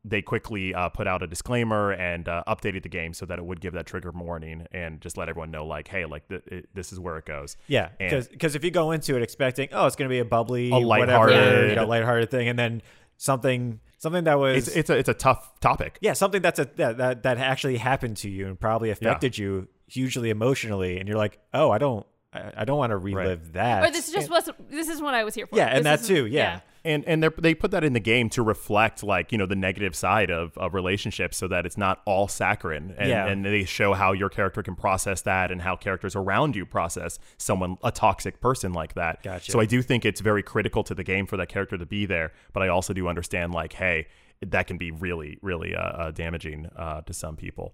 [0.08, 3.46] They quickly uh, put out a disclaimer and uh, updated the game so that it
[3.46, 6.70] would give that trigger warning and just let everyone know, like, "Hey, like th- it,
[6.76, 9.88] this is where it goes." Yeah, And- because if you go into it expecting, oh,
[9.88, 12.82] it's going to be a bubbly, A whatever, lighthearted- you know, lighthearted thing, and then
[13.18, 15.98] something something that was It's it's a it's a tough topic.
[16.02, 19.68] yeah something that's a that, that that actually happened to you and probably affected you
[19.88, 23.84] hugely emotionally, and you're like, oh, I don't I, I don't want to relive that.
[23.88, 25.56] Or this just was this is what I was here for.
[25.56, 26.60] Yeah, and This that is- too, yeah.
[26.86, 29.56] And and they they put that in the game to reflect like you know the
[29.56, 33.26] negative side of, of relationships so that it's not all saccharine and, Yeah.
[33.28, 37.20] and they show how your character can process that and how characters around you process
[37.38, 39.52] someone a toxic person like that Gotcha.
[39.52, 42.06] so i do think it's very critical to the game for that character to be
[42.06, 44.08] there but i also do understand like hey
[44.46, 47.74] that can be really really uh, uh, damaging uh, to some people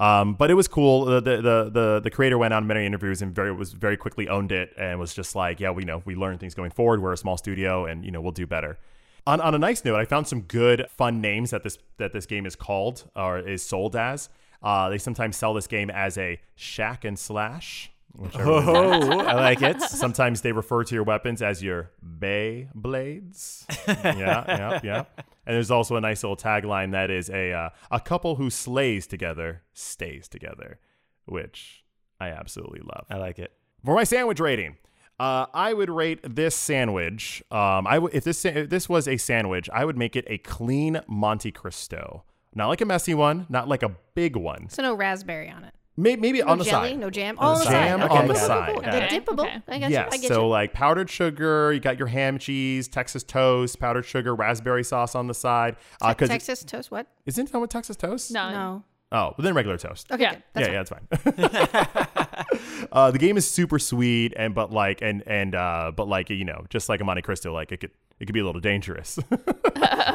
[0.00, 1.06] um, but it was cool.
[1.06, 4.28] The, the the the the creator went on many interviews and very was very quickly
[4.28, 7.02] owned it and was just like, yeah, we know we learn things going forward.
[7.02, 8.78] We're a small studio and you know we'll do better.
[9.26, 12.26] On on a nice note, I found some good fun names that this that this
[12.26, 14.28] game is called or is sold as.
[14.62, 17.90] Uh, they sometimes sell this game as a shack and slash.
[18.12, 19.80] Which I oh, I like it.
[19.82, 23.66] Sometimes they refer to your weapons as your bay blades.
[23.86, 25.04] yeah, yeah, yeah.
[25.48, 29.06] And there's also a nice little tagline that is a uh, a couple who slays
[29.06, 30.78] together stays together,
[31.24, 31.84] which
[32.20, 33.06] I absolutely love.
[33.08, 33.50] I like it.
[33.82, 34.76] For my sandwich rating,
[35.18, 37.42] uh, I would rate this sandwich.
[37.50, 40.26] Um, I w- if this sa- if this was a sandwich, I would make it
[40.28, 44.68] a clean Monte Cristo, not like a messy one, not like a big one.
[44.68, 45.72] So no raspberry on it.
[46.00, 46.98] Maybe, maybe No on the jelly, side.
[47.00, 47.36] no jam.
[47.40, 48.10] Oh, on the Jam side.
[48.10, 48.68] on Okay, the cool, cool, side.
[48.74, 48.78] cool.
[48.78, 49.40] Okay, The dippable.
[49.40, 49.62] okay.
[49.66, 50.08] I got yes.
[50.12, 50.48] I get so you.
[50.48, 55.26] like powdered sugar, you got your ham cheese, Texas toast, powdered sugar, raspberry sauce on
[55.26, 55.76] the side.
[56.00, 56.90] Uh, cause it- Texas toast.
[56.92, 57.08] What?
[57.26, 58.30] isn't that with Texas toast?
[58.30, 58.50] No.
[58.50, 58.84] No.
[59.10, 60.10] Oh, but then regular toast.
[60.12, 60.22] Okay.
[60.22, 60.34] Yeah.
[60.34, 60.42] good.
[60.52, 61.08] That's yeah, fine.
[61.38, 62.06] yeah, it's fine.
[62.92, 66.44] uh, the game is super sweet, and but like, and and uh, but like, you
[66.44, 69.16] know, just like a Monte Cristo, like it could it could be a little dangerous,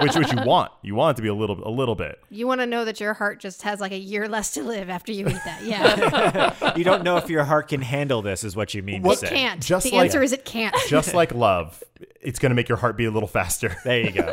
[0.01, 0.71] which which you want.
[0.81, 2.19] You want it to be a little a little bit.
[2.29, 4.89] You want to know that your heart just has like a year less to live
[4.89, 5.63] after you eat that.
[5.63, 6.73] Yeah.
[6.75, 9.15] You don't know if your heart can handle this, is what you mean it to
[9.17, 9.27] say.
[9.29, 9.62] can't.
[9.62, 10.75] Just the like- answer is it can't.
[10.88, 11.83] Just like love,
[12.19, 13.75] it's gonna make your heart beat a little faster.
[13.83, 14.31] There you go.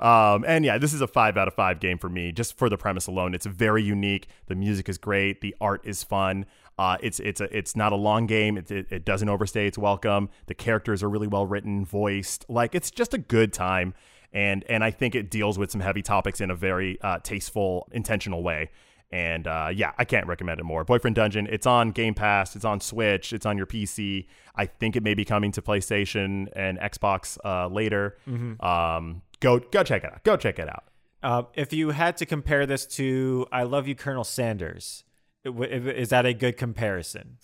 [0.00, 2.68] Um, and yeah, this is a five out of five game for me, just for
[2.68, 3.34] the premise alone.
[3.34, 4.28] It's very unique.
[4.46, 5.40] The music is great.
[5.40, 6.46] The art is fun.
[6.78, 8.56] Uh, it's it's a it's not a long game.
[8.56, 10.30] It, it, it doesn't overstay its welcome.
[10.46, 12.46] The characters are really well written, voiced.
[12.48, 13.92] Like it's just a good time.
[14.32, 17.86] And and I think it deals with some heavy topics in a very uh, tasteful,
[17.92, 18.70] intentional way.
[19.12, 20.84] And uh, yeah, I can't recommend it more.
[20.84, 21.48] Boyfriend Dungeon.
[21.50, 22.54] It's on Game Pass.
[22.56, 23.32] It's on Switch.
[23.32, 24.26] It's on your PC.
[24.54, 28.16] I think it may be coming to PlayStation and Xbox uh, later.
[28.60, 30.24] Um, go go check it out.
[30.24, 30.84] Go check it out.
[31.22, 35.04] Uh, if you had to compare this to "I Love You, Colonel Sanders,"
[35.44, 37.38] is that a good comparison?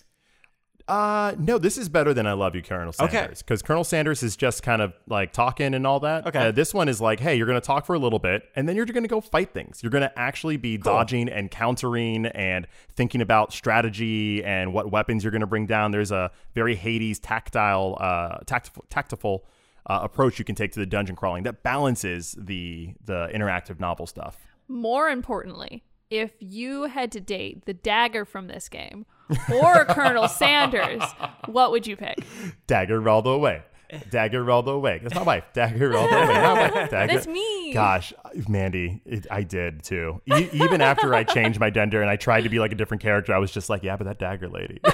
[0.87, 3.41] Uh, no, this is better than I Love You, Colonel Sanders.
[3.41, 6.25] Because Colonel Sanders is just kind of like talking and all that.
[6.27, 6.47] Okay.
[6.47, 8.69] Uh, this one is like, hey, you're going to talk for a little bit, and
[8.69, 9.83] then you're going to go fight things.
[9.83, 15.25] You're going to actually be dodging and countering and thinking about strategy and what weapons
[15.25, 15.91] you're going to bring down.
[15.91, 19.45] There's a very Hades tactile, uh, tactful, tactful
[19.87, 24.05] uh, approach you can take to the dungeon crawling that balances the the interactive novel
[24.05, 24.37] stuff.
[24.67, 29.05] More importantly, if you had to date the dagger from this game
[29.53, 31.03] or Colonel Sanders,
[31.45, 32.19] what would you pick?
[32.67, 33.63] Dagger all the way.
[34.09, 34.99] Dagger all the way.
[35.01, 35.45] That's my wife.
[35.53, 36.27] Dagger all the way.
[36.27, 36.73] My wife.
[36.89, 37.13] Dagger.
[37.13, 37.71] That's me.
[37.73, 38.13] Gosh,
[38.47, 40.21] Mandy, it, I did too.
[40.25, 43.01] E- even after I changed my gender and I tried to be like a different
[43.01, 44.79] character, I was just like, yeah, but that dagger lady,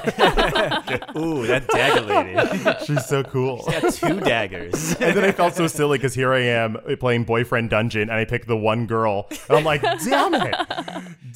[1.15, 2.77] Ooh, that dagger lady.
[2.85, 3.63] she's so cool.
[3.65, 4.95] Got two daggers.
[4.99, 8.13] And then I felt so silly because here I am uh, playing boyfriend dungeon and
[8.13, 9.27] I picked the one girl.
[9.49, 10.55] And I'm like, damn it.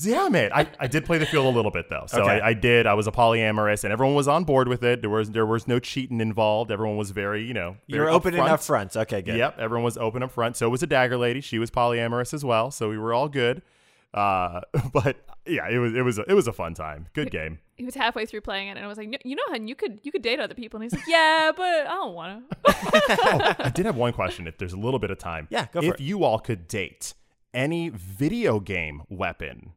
[0.03, 0.51] Damn it.
[0.53, 2.05] I, I did play the field a little bit though.
[2.07, 2.39] So Okay.
[2.39, 2.85] I, I did.
[2.87, 5.01] I was a polyamorous and everyone was on board with it.
[5.01, 6.71] There was there was no cheating involved.
[6.71, 8.39] Everyone was very, you know, You're very open upfront.
[8.41, 8.95] and up front.
[8.97, 9.37] Okay, good.
[9.37, 10.55] Yep, everyone was open up front.
[10.55, 11.41] So was a dagger lady.
[11.41, 12.71] She was polyamorous as well.
[12.71, 13.61] So we were all good.
[14.13, 14.61] Uh,
[14.93, 17.07] but yeah, it was it was a, it was a fun time.
[17.13, 17.59] Good game.
[17.75, 19.99] He was halfway through playing it, and I was like, "You know, hun, you could
[20.03, 22.57] you could date other people." And he's like, "Yeah, but I don't want to."
[23.21, 24.47] oh, I did have one question.
[24.47, 25.99] If there's a little bit of time, Yeah, go for if it.
[26.01, 27.13] you all could date
[27.53, 29.73] any video game weapon,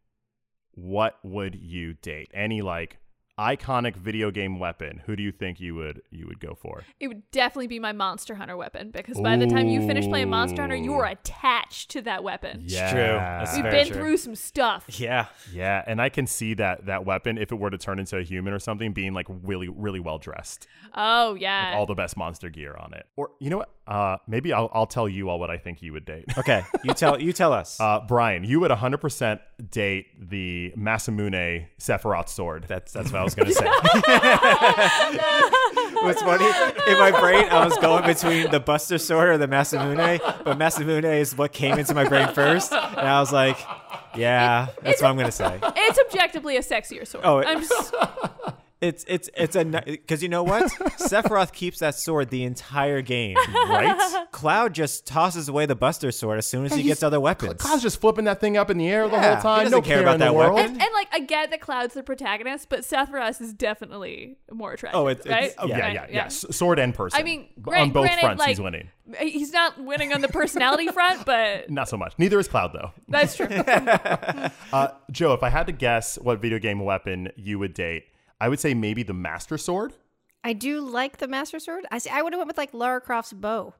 [0.72, 2.30] what would you date?
[2.32, 2.98] Any like
[3.40, 5.00] iconic video game weapon?
[5.06, 6.84] Who do you think you would you would go for?
[7.00, 10.28] It would definitely be my Monster Hunter weapon because by the time you finish playing
[10.28, 12.62] Monster Hunter, you are attached to that weapon.
[12.66, 13.00] Yeah, true.
[13.00, 13.96] That's We've been true.
[13.96, 14.84] through some stuff.
[15.00, 15.26] Yeah.
[15.52, 18.22] Yeah, and I can see that that weapon, if it were to turn into a
[18.22, 21.72] human or something, being like really, really well dressed, Oh yeah.
[21.74, 23.06] all the best monster gear on it.
[23.16, 23.70] Or you know what?
[23.90, 26.24] Uh, maybe I'll I'll tell you all what I think you would date.
[26.38, 26.64] Okay.
[26.84, 27.78] You tell you tell us.
[27.80, 32.66] Uh, Brian, you would 100% date the Masamune Sephiroth sword.
[32.68, 33.66] that's that's what I was gonna say.
[36.02, 36.46] What's funny
[36.90, 41.04] in my brain, I was going between the Buster Sword or the Masamune, but Masamune
[41.20, 43.58] is what came into my brain first, and I was like,
[44.16, 47.24] "Yeah, that's what I'm gonna say." It's objectively a sexier sword.
[47.26, 47.94] Oh, it- I'm just
[48.80, 50.64] It's it's it's a because you know what?
[50.98, 53.36] Sephiroth keeps that sword the entire game.
[53.54, 54.26] right?
[54.32, 57.60] Cloud just tosses away the Buster Sword as soon as he gets other weapons.
[57.60, 59.58] Cloud's just flipping that thing up in the air the whole time.
[59.58, 60.54] he doesn't no care care about that world.
[60.54, 60.72] weapon.
[60.72, 64.98] and, and, like I get that Cloud's the protagonist, but Sephiroth is definitely more attractive.
[64.98, 65.50] Oh, it's- right?
[65.50, 67.20] it's- yeah, Right, yeah, yeah, Sword and person.
[67.20, 68.88] I mean, B- gran- on both granted, fronts, like, he's winning.
[69.18, 72.14] He's not winning on the personality front, but Not so much.
[72.16, 72.92] Neither is Cloud, though.
[73.08, 73.46] that's true.
[74.72, 78.04] Uh, Joe, if I had to guess what video game weapon you would date,
[78.40, 79.92] I would say maybe the Master Sword.
[80.42, 81.84] I do like the Master Sword.
[81.90, 83.74] I see, I would have went with like Lara Croft's bow.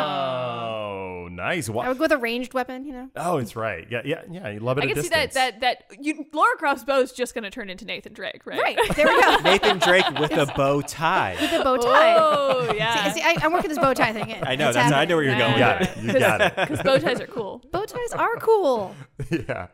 [0.00, 1.68] Oh, nice.
[1.68, 2.86] I would go with a ranged weapon.
[2.86, 3.10] You know.
[3.16, 3.86] oh, it's right.
[3.90, 4.48] Yeah, yeah, yeah.
[4.48, 7.12] You love it I can a see that that that you Laura Croft's bow is
[7.12, 8.58] just going to turn into Nathan Drake, right?
[8.58, 9.36] Right there we go.
[9.44, 11.36] Nathan Drake with a bow tie.
[11.38, 12.16] With a bow tie.
[12.16, 13.12] Oh yeah.
[13.12, 14.42] See, I, I'm working this bow tie thing in.
[14.42, 15.58] I know It's that's I know where you're going.
[15.58, 15.96] You with got it.
[15.98, 16.56] You got it.
[16.56, 17.62] Because bow ties are cool.
[17.70, 18.94] Bow ties are cool.
[19.30, 19.66] yeah.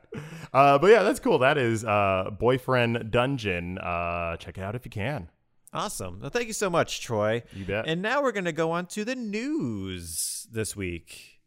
[0.53, 1.39] Uh, but yeah, that's cool.
[1.39, 3.79] That is uh, Boyfriend Dungeon.
[3.79, 5.31] Uh, check it out if you can.
[5.73, 6.21] Awesome.
[6.21, 7.43] Well, thank you so much, Troy.
[7.55, 7.87] You bet.
[7.87, 11.41] And now we're going to go on to the news this week.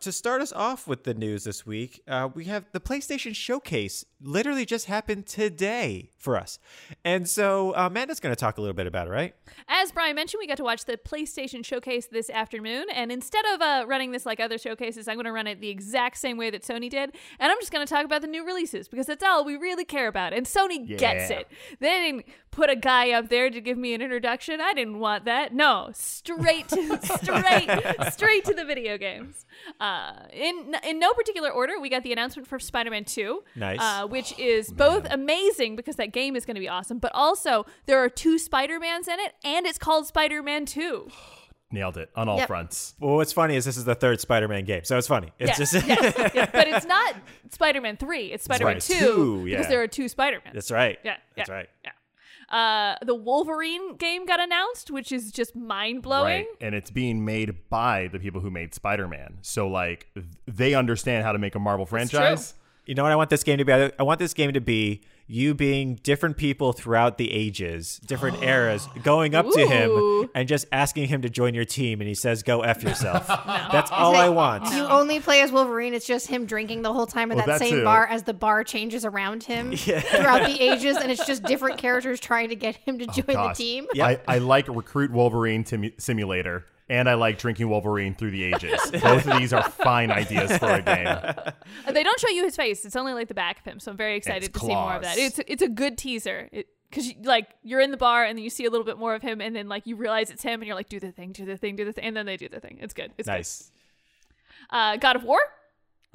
[0.00, 4.04] To start us off with the news this week, uh, we have the PlayStation Showcase.
[4.20, 6.58] Literally just happened today for us,
[7.04, 9.34] and so uh, Amanda's going to talk a little bit about it, right?
[9.68, 13.62] As Brian mentioned, we got to watch the PlayStation showcase this afternoon, and instead of
[13.62, 16.50] uh, running this like other showcases, I'm going to run it the exact same way
[16.50, 19.24] that Sony did, and I'm just going to talk about the new releases because that's
[19.24, 21.48] all we really care about, and Sony gets it.
[21.78, 24.60] They didn't put a guy up there to give me an introduction.
[24.60, 25.54] I didn't want that.
[25.54, 27.70] No, straight to straight
[28.12, 29.44] straight to the video games.
[29.78, 33.78] Uh, in in no particular order, we got the announcement for Spider-Man 2, Nice.
[33.80, 37.66] uh, which is both amazing because that game is going to be awesome, but also
[37.84, 41.08] there are two Spider-Mans in it, and it's called Spider-Man 2.
[41.72, 42.46] Nailed it on all Yep.
[42.46, 42.94] fronts.
[43.00, 45.32] Well, what's funny is this is the third Spider-Man game, so it's funny.
[45.38, 46.48] It's Yes, just yes, yes.
[46.52, 47.16] But it's not
[47.50, 50.54] Spider-Man 3, it's Spider-Man right, 2, two, because there are two Spider-Mans.
[50.54, 50.98] that's right.
[51.04, 51.68] Yeah, that's yeah, right.
[51.84, 51.90] Yeah.
[52.48, 56.46] Uh, the Wolverine game got announced, which is just mind blowing.
[56.46, 56.56] Right.
[56.60, 59.38] And it's being made by the people who made Spider Man.
[59.42, 62.54] So, like, th- they understand how to make a Marvel franchise.
[62.86, 63.72] You know what I want this game to be?
[63.72, 68.42] I I want this game to be you being different people throughout the ages, different
[68.42, 72.14] eras, going up to him and just asking him to join your team, and he
[72.14, 73.26] says, "Go f yourself."
[73.72, 74.72] That's all I want.
[74.72, 75.94] You only play as Wolverine.
[75.94, 77.84] It's just him drinking the whole time in Well, that that same too.
[77.84, 82.20] bar as the bar changes around him throughout the ages, and it's just different characters
[82.20, 83.86] trying to get him to oh, join the team.
[83.94, 84.24] Yep.
[84.28, 88.80] I, I like Recruit Wolverine Tim- Simulator, and I like Drinking Wolverine Through the Ages.
[89.02, 91.06] Both of these are fine ideas for a game.
[91.06, 91.50] Uh,
[91.92, 93.80] They don't show you his face; it's only like the back of him.
[93.80, 95.18] So I'm very excited It's to see more of that.
[95.18, 96.48] It's it's a good teaser.
[96.90, 99.22] because like you're in the bar and then you see a little bit more of
[99.22, 101.44] him and then like you realize it's him and you're like do the thing do
[101.44, 103.72] the thing do the thing and then they do the thing it's good it's Nice.
[104.70, 104.76] good.
[104.76, 105.40] uh god of war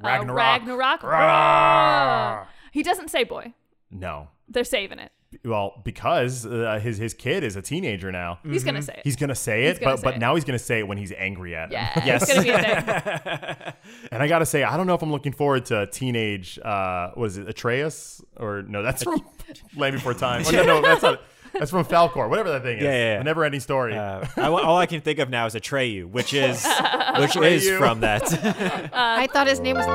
[0.02, 0.36] Uh, Ragnarok.
[0.38, 2.46] ragnarok Rawr.
[2.72, 3.52] he doesn't say boy
[3.90, 4.28] No.
[4.48, 5.12] they're saving it
[5.44, 8.38] Well, because uh, his his kid is a teenager now.
[8.44, 10.18] he's gonna say it He's gonna say it, gonna but say but it.
[10.20, 11.72] now he's gonna say it when he's angry at him.
[11.72, 12.22] yeah Yes.
[12.22, 13.72] it's gonna be a thing
[14.12, 16.58] And I gotta say, I don't know if I'm looking forward to teenage.
[16.58, 18.20] Uh, what is it, Atreus?
[18.36, 19.20] Or no, that's from
[19.76, 20.42] Land Before Time.
[20.46, 21.22] Oh, no, no, that's not.
[21.54, 22.82] That's from Falkor, whatever that thing is.
[22.84, 23.18] Yeah, yeah, yeah.
[23.18, 23.94] The never-ending story.
[23.94, 26.66] Uh, I, all I can think of now is Atreyu, which is
[27.18, 28.22] which is from that.
[28.94, 29.86] I thought his name was.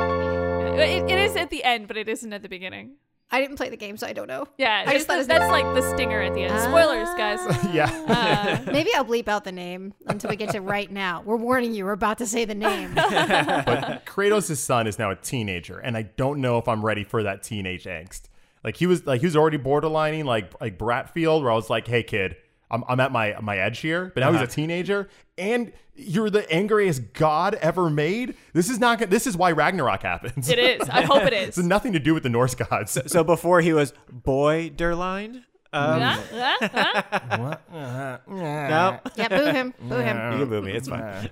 [0.79, 2.91] it, it is at the end but it isn't at the beginning
[3.29, 4.47] I didn't play the game, so I don't know.
[4.57, 7.09] yeah I just just thought the- his that's like the stinger at the end spoilers
[7.17, 7.39] guys
[7.73, 8.61] yeah.
[8.65, 11.21] uh, Maybe I'll bleep out the name until we get to right now.
[11.25, 11.85] We're warning you.
[11.85, 12.93] We're about to say the name.
[12.95, 17.23] but Kratos' son is now a teenager, and I don't know if I'm ready for
[17.23, 18.23] that teenage angst.
[18.63, 21.87] Like he was, like he was already borderlining like like Bratfield, where I was like,
[21.87, 22.35] "Hey kid,
[22.71, 26.49] I'm, I'm at my my edge here, but now he's a teenager, and you're the
[26.51, 28.35] angriest god ever made.
[28.53, 28.99] This is not.
[29.09, 30.49] This is why Ragnarok happens.
[30.49, 30.87] It is.
[30.89, 31.37] I hope it is.
[31.47, 31.65] It's is.
[31.65, 32.97] nothing to do with the Norse gods.
[33.07, 35.43] So before he was boy Derline.
[35.77, 36.57] Um, Huh?
[36.73, 37.57] Huh?
[37.71, 38.17] Huh?
[38.29, 39.73] no, Yeah, boo him.
[39.81, 40.31] Boo him.
[40.33, 40.71] you can boo me.
[40.73, 41.29] It's fine.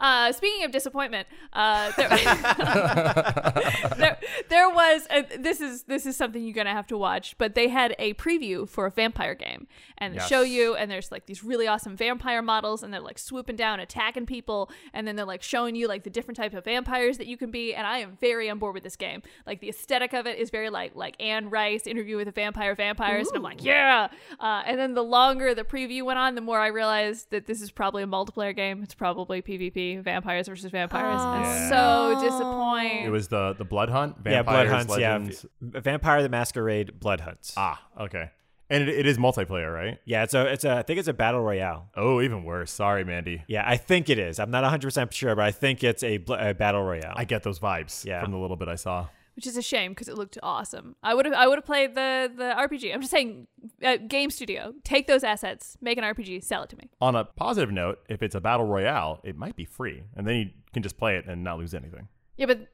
[0.00, 2.08] Uh, speaking of disappointment, uh, there,
[3.98, 4.18] there,
[4.48, 7.36] there was a, this is this is something you're gonna have to watch.
[7.38, 9.66] But they had a preview for a vampire game,
[9.98, 10.28] and they Yes.
[10.28, 13.80] show you, and there's like these really awesome vampire models, and they're like swooping down,
[13.80, 17.26] attacking people, and then they're like showing you like the different type of vampires that
[17.26, 17.74] you can be.
[17.74, 19.22] And I am very on board with this game.
[19.44, 22.76] Like the aesthetic of it is very like like Anne Rice interview with a vampire
[22.76, 23.73] vampires, and I'm like yeah.
[23.78, 27.62] Uh, and then the longer the preview went on, the more I realized that this
[27.62, 28.82] is probably a multiplayer game.
[28.82, 31.20] It's probably PvP, vampires versus vampires.
[31.20, 33.04] And so disappointing.
[33.04, 34.16] It was the the blood hunt.
[34.26, 34.90] yeah, blood hunts.
[34.90, 35.46] Legends.
[35.60, 37.54] Yeah, Vampire the Masquerade blood hunts.
[37.56, 38.30] Ah, okay.
[38.70, 39.98] And it, it is multiplayer, right?
[40.06, 41.90] Yeah, it's a, it's a, I think it's a battle royale.
[41.96, 42.70] Oh, even worse.
[42.72, 43.44] Sorry, Mandy.
[43.46, 44.38] Yeah, I think it is.
[44.40, 47.12] I'm not 100 percent sure, but I think it's a, bl- a battle royale.
[47.14, 48.22] I get those vibes Yeah.
[48.22, 49.06] from the little bit I saw.
[49.36, 50.96] Which is a shame because it looked awesome.
[51.02, 52.92] I would have I would have played the the RPG.
[52.94, 53.46] I'm just saying,
[53.82, 56.90] uh, game studio, take those assets, make an RPG, sell it to me.
[57.00, 60.36] On a positive note, if it's a battle royale, it might be free, and then
[60.36, 62.08] you can just play it and not lose anything.
[62.36, 62.68] Yeah, but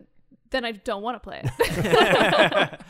[0.50, 2.80] then I don't want to play it.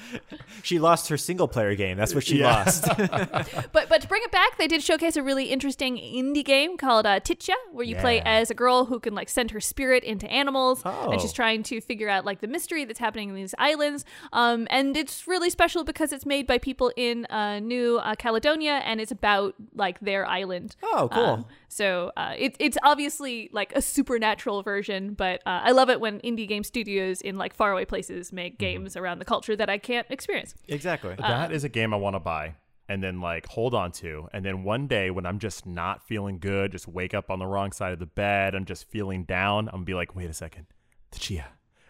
[0.62, 1.96] she lost her single player game.
[1.96, 2.64] That's what she Yeah.
[2.64, 2.84] lost.
[3.72, 7.06] but but to bring it back, they did showcase a really interesting indie game called
[7.06, 10.30] uh, Tchia, where you play as a girl who can like send her spirit into
[10.30, 11.10] animals, Oh.
[11.10, 14.04] and she's trying to figure out like the mystery that's happening in these islands.
[14.32, 18.80] Um, and it's really special because it's made by people in uh, New uh, Caledonia,
[18.84, 20.76] and it's about like their island.
[20.82, 21.22] Oh, cool.
[21.24, 26.00] Um, so uh, it, it's obviously like a supernatural version, but uh, I love it
[26.00, 29.78] when indie game studios in like faraway places make games around the culture that I
[29.78, 30.54] can't experience.
[30.68, 31.12] exactly.
[31.18, 32.54] Uh, That is a game I want to buy
[32.88, 34.28] and then like hold on to.
[34.32, 37.46] And then one day when I'm just not feeling good, just wake up on the
[37.46, 40.32] wrong side of the bed, I'm just feeling down, I'm gonna be like, wait a
[40.34, 40.66] second,
[41.12, 41.44] Tchia.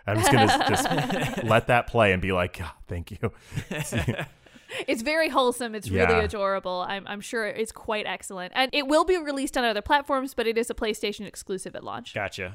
[0.07, 3.33] I'm just gonna just let that play and be like, "God, thank you.
[4.87, 5.75] It's very wholesome.
[5.75, 6.23] It's really Yeah.
[6.23, 6.85] adorable.
[6.89, 8.53] I'm, I'm sure it's quite excellent.
[8.55, 11.83] And it will be released on other platforms, but it is a PlayStation exclusive at
[11.83, 12.15] launch.
[12.15, 12.55] Gotcha.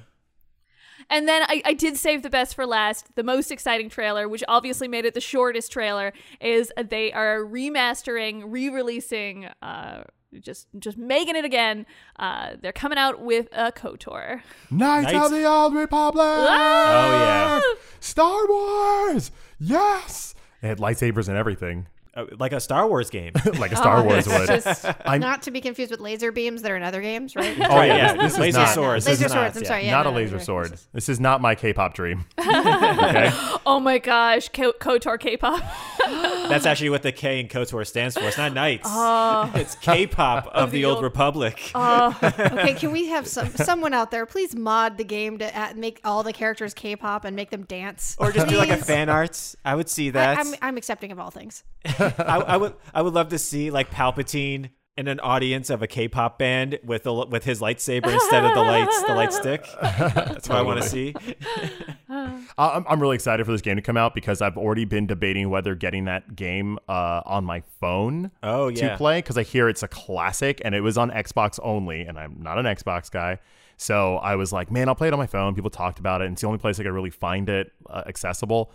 [1.10, 3.16] And then I, I did save the best for last.
[3.16, 8.44] The most exciting trailer, which obviously made it the shortest trailer, is they are remastering,
[8.48, 10.04] re-releasing, uh,
[10.42, 11.86] just just making it again.
[12.18, 14.42] Uh, they're coming out with a KOTOR.
[14.70, 16.26] Knights, Knights- of the Old Republic.
[16.26, 17.62] Oh yeah.
[18.00, 19.32] Star Wars.
[19.60, 20.36] Yes.
[20.62, 23.34] They had lightsabers and everything, Uh, like a Star Wars game.
[23.60, 24.48] like a Star Wars would.
[24.48, 27.58] Just I'm- not to be confused with laser beams that are in other games, right?
[27.60, 29.06] Oh yeah, yeah, this, this laser is not, swords.
[29.06, 29.58] Laser This is not- swords.
[29.58, 29.86] I'm sorry.
[29.86, 30.46] Yeah, not no, a no, laser right.
[30.46, 30.80] sword.
[30.94, 32.26] This is not my K-pop dream.
[32.40, 33.30] okay.
[33.66, 35.62] Oh my gosh, Ko- KOTOR K-pop.
[36.48, 38.24] That's actually what the K in KOTOR stands for.
[38.24, 38.88] It's not Knights.
[39.56, 41.72] it's K-pop of, the, the Old old- Republic.
[41.76, 46.00] Okay, can we have some someone out there please mod the game to add, make
[46.06, 49.58] all the characters K-pop and make them dance, or just do like a fan arts.
[49.66, 50.38] I would see I, that.
[50.40, 51.64] I'm I'm accepting of all things.
[52.20, 55.88] I, I would I would love to see like Palpatine in an audience of a
[55.88, 59.66] K-pop band with a, with his lightsaber instead of the lights the light stick.
[59.82, 61.14] That's what I want to see.
[62.10, 65.50] I'm, I'm really excited for this game to come out because I've already been debating
[65.50, 68.92] whether getting that game uh, on my phone Oh, yeah.
[68.92, 72.18] to play because I hear it's a classic and it was on Xbox only, and
[72.18, 73.40] I'm not an Xbox guy.
[73.78, 75.54] So I was like, man, I'll play it on my phone.
[75.56, 78.04] People talked about it, and it's the only place I could really find it uh,
[78.08, 78.72] accessible.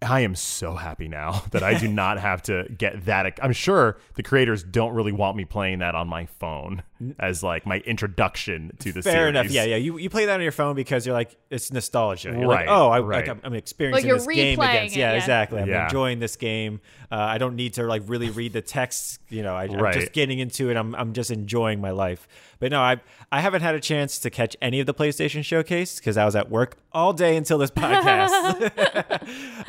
[0.00, 3.38] I am so happy now that I do not have to get that.
[3.42, 6.82] I'm sure the creators don't really want me playing that on my phone
[7.18, 9.28] as like my introduction to the Fair series.
[9.30, 9.50] enough.
[9.50, 9.76] Yeah, yeah.
[9.76, 12.30] You, you play that on your phone because you're like it's nostalgia.
[12.30, 13.26] You're Right, Like, oh, I, right.
[13.26, 14.84] like, I'm, I'm experiencing you're this game again.
[14.86, 15.18] it, Yeah, yeah.
[15.18, 15.60] exactly.
[15.62, 15.84] I'm Yeah.
[15.84, 16.80] enjoying this game.
[17.10, 19.20] Uh, I don't need to like really read the text.
[19.30, 19.94] You know, I, I'm Right.
[19.94, 20.76] just getting into it.
[20.76, 22.26] I'm I'm just enjoying my life.
[22.60, 25.98] But no, I I haven't had a chance to catch any of the PlayStation Showcase
[26.00, 28.72] because I was at work all day until this podcast.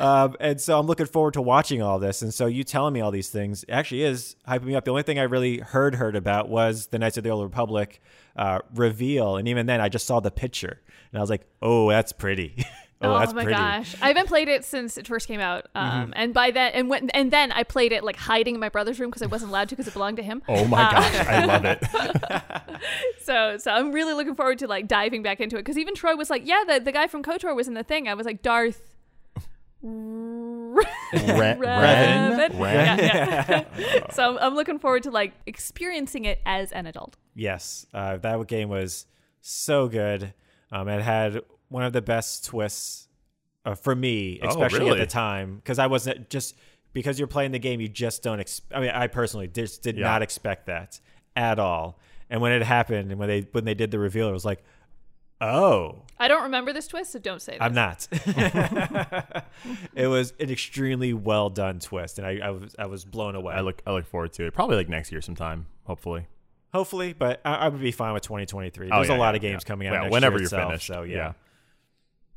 [0.24, 2.22] um, and so I'm looking forward to watching all this.
[2.22, 4.84] And so you telling me all these things actually is hyping me up.
[4.84, 8.00] The only thing I really heard heard about was the Knights of the Old Republic
[8.36, 10.80] uh, reveal, and even then I just saw the picture
[11.12, 12.64] and I was like, oh, that's pretty.
[13.02, 13.58] oh, that's my pretty.
[13.58, 13.78] Mm-hmm.
[13.78, 13.96] gosh!
[14.00, 17.10] I haven't played it since it first came out, um, and by then, and when,
[17.10, 19.68] and then I played it like hiding in my brother's room because I wasn't allowed
[19.70, 20.42] to because it belonged to him.
[20.48, 21.82] Oh my Uh, gosh, I love it.
[23.22, 26.16] So, so I'm really looking forward to like diving back into it because even Troy
[26.16, 28.42] was like, "Yeah, the, the guy from Kotor was in the thing." I was like,
[28.42, 28.89] "Darth."
[29.82, 31.60] Re- Revan.
[31.60, 32.58] Ren?
[32.60, 32.98] Ren?
[32.98, 34.06] Yeah, yeah.
[34.12, 37.16] so I'm, I'm looking forward to like experiencing it as an adult.
[37.34, 39.06] Yes, uh, that game was
[39.40, 40.34] so good.
[40.72, 43.08] Um, it had one of the best twists
[43.64, 45.00] uh, for me, Oh, especially really?
[45.00, 46.56] at the time, because I wasn't just
[46.92, 47.80] because you're playing the game.
[47.80, 48.40] You just don't.
[48.40, 50.04] Ex- I mean, I personally just did Yeah.
[50.04, 51.00] not expect that,
[51.36, 51.98] at all.
[52.28, 54.62] And when it happened, and when they when they did the reveal, it was like,
[55.40, 57.60] oh, I don't remember this twist, so don't say this.
[57.60, 58.06] I'm not.
[59.94, 63.54] it was an extremely well done twist, and I, I was I was blown away.
[63.54, 64.54] I look I look forward to it.
[64.54, 66.26] Probably like next year sometime, hopefully.
[66.72, 68.90] Hopefully, but I, I would be fine with 2023.
[68.90, 69.68] Oh, There's yeah, a lot yeah, of games yeah.
[69.68, 70.86] coming out Yeah, next whenever year you're itself, finished.
[70.86, 71.16] So yeah.
[71.16, 71.32] Yeah.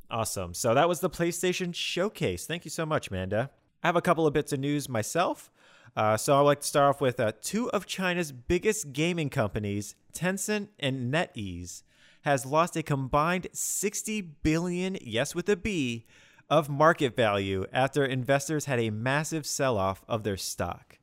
[0.10, 0.54] awesome.
[0.54, 2.46] So that was the PlayStation Showcase.
[2.48, 3.52] Thank you so much, Manda.
[3.84, 5.52] I have a couple of bits of news myself.
[5.96, 9.94] Uh, so I'd like to start off with uh, two of China's biggest gaming companies,
[10.14, 11.84] Tencent and NetEase,
[12.24, 16.06] has lost a combined 60 billion, yes with a B,
[16.50, 21.00] of market value after investors had a massive sell-off of their stock.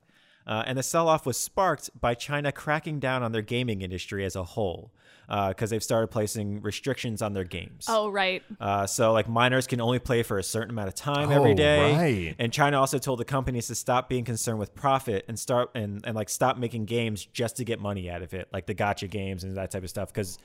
[0.47, 4.25] Uh, and the sell off was sparked by China cracking down on their gaming industry
[4.25, 4.91] as a whole
[5.29, 7.87] because they've started placing restrictions on their games.
[7.89, 8.43] Oh, right.
[8.59, 11.55] Uh, so, like, minors can only play for a certain amount of time every Oh,
[11.55, 11.93] day.
[11.95, 12.35] right.
[12.41, 16.05] And China also told the companies to stop being concerned with profit and start and,
[16.05, 19.09] and like stop making games just to get money out of it, like the gacha
[19.09, 20.37] games and that type of stuff, because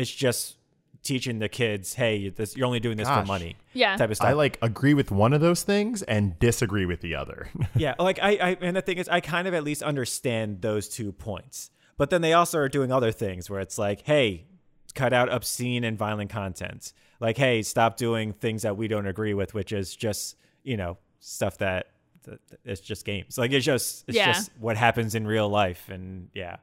[0.00, 0.56] it's just
[1.02, 3.56] teaching the kids, hey, this, you're only doing this for money.
[3.72, 3.96] Yeah.
[3.96, 4.28] Type of stuff.
[4.28, 7.48] I like agree with one of those things and disagree with the other.
[7.74, 10.88] yeah, like I, I, and the thing is, I kind of at least understand those
[10.88, 11.70] two points.
[11.96, 14.46] But then they also are doing other things where it's like, hey,
[14.94, 16.92] cut out obscene and violent content.
[17.18, 20.98] Like, hey, stop doing things that we don't agree with, which is just, you know,
[21.20, 21.88] stuff that,
[22.24, 23.38] that it's just games.
[23.38, 24.32] Like it's just, it's Yeah.
[24.32, 26.56] just what happens in real life, and yeah.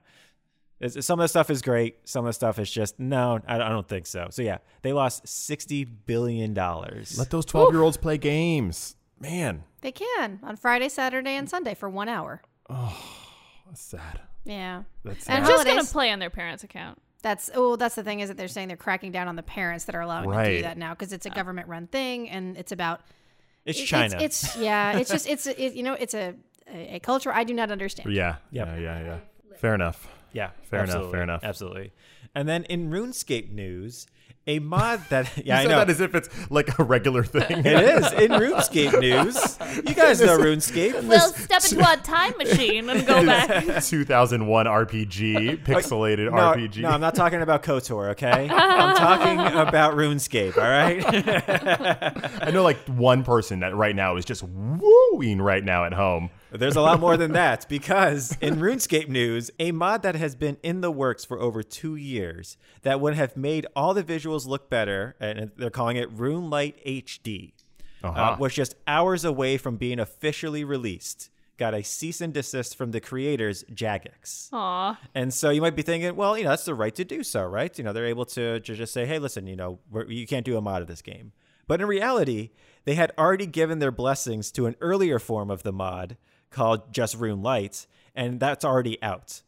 [0.79, 1.97] It's, some of the stuff is great.
[2.07, 3.39] Some of the stuff is just no.
[3.47, 4.27] I, I don't think so.
[4.29, 7.17] So yeah, they lost sixty billion dollars.
[7.17, 8.95] Let those 12 year olds play games.
[9.19, 12.43] Man, They can on Friday, Saturday, and Sunday for one hour.
[12.69, 12.95] Oh,
[13.65, 14.21] that's sad.
[14.45, 14.83] Yeah.
[15.03, 15.37] That's sad.
[15.37, 15.53] And sad.
[15.53, 17.01] Just gonna play on their parents' account.
[17.23, 19.85] That's oh, that's the thing is that they're saying they're cracking down on the parents
[19.85, 21.33] that are allowing them to do that now because it's a oh.
[21.33, 23.01] government run thing and it's about
[23.65, 24.17] It's it- China.
[24.19, 26.35] It's, it's yeah, it's just it's it, you know it's a,
[26.71, 28.13] a a culture I do not understand.
[28.13, 28.35] Yeah.
[28.51, 28.67] Yep.
[28.67, 28.77] Yeah.
[28.77, 29.03] Yeah.
[29.03, 29.57] Yeah.
[29.57, 30.07] Fair enough.
[30.33, 31.43] Yeah, Fair enough, fair enough.
[31.43, 31.91] Absolutely.
[32.35, 34.05] And then in RuneScape news,
[34.45, 37.65] a mod that yeah, you I know that as if it's like a regular thing.
[37.65, 39.57] it is in RuneScape news.
[39.87, 41.03] You guys know RuneScape.
[41.07, 43.83] We'll step into a time machine and go back.
[43.83, 46.77] 2001 RPG, pixelated No, RPG.
[46.81, 48.47] no, I'm not talking about KOTOR, okay?
[48.51, 51.03] I'm talking about RuneScape, all right?
[52.47, 56.29] I know like one person that right now is just wooing right now at home.
[56.57, 60.57] There's a lot more than that because in RuneScape news, a mod that has been
[60.63, 64.69] in the works for over two years that would have made all the visuals look
[64.69, 67.53] better, and they're calling it RuneLite HD,
[68.03, 68.35] uh Uh-huh.
[68.39, 71.29] was just hours away from being officially released.
[71.57, 74.49] Got a cease and desist from the creators, Jagex.
[74.53, 74.99] Aw.
[75.15, 77.43] And so you might be thinking, well, you know, that's the right to do so,
[77.45, 77.75] right?
[77.77, 80.45] You know, they're able to, to just say, hey, listen, you know, we're, you can't
[80.45, 81.31] do a mod of this game.
[81.65, 82.51] But in reality,
[82.85, 86.15] they had already given their blessings to an earlier form of the mod
[86.49, 89.41] called Just RuneLite, and that's already out.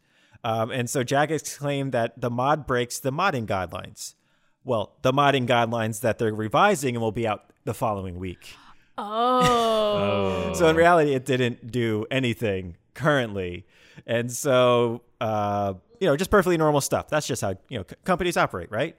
[0.43, 4.15] Um, and so Jagex claimed that the mod breaks the modding guidelines.
[4.63, 8.55] Well, the modding guidelines that they're revising and will be out the following week.
[8.97, 10.51] Oh.
[10.55, 13.65] So in reality, it didn't do anything currently,
[14.07, 17.09] and so uh, you know, just perfectly normal stuff.
[17.09, 18.95] That's just how you know c- companies operate, right?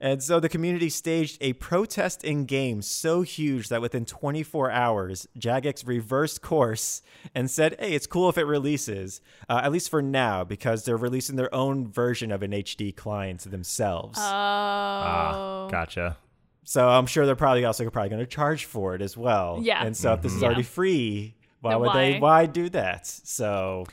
[0.00, 5.26] And so the community staged a protest in game so huge that within 24 hours,
[5.38, 7.02] Jagex reversed course
[7.34, 10.96] and said, "Hey, it's cool if it releases, uh, at least for now, because they're
[10.96, 14.22] releasing their own version of an HD client themselves." Oh.
[14.24, 16.16] Ah, gotcha.
[16.64, 19.58] So I'm sure they're probably also probably going to charge for it as well.
[19.60, 19.84] Yeah.
[19.84, 20.46] And so if this is Yeah.
[20.46, 22.12] already free, why Then would they?
[22.14, 22.18] why?
[22.20, 23.06] Why do that?
[23.06, 23.84] So,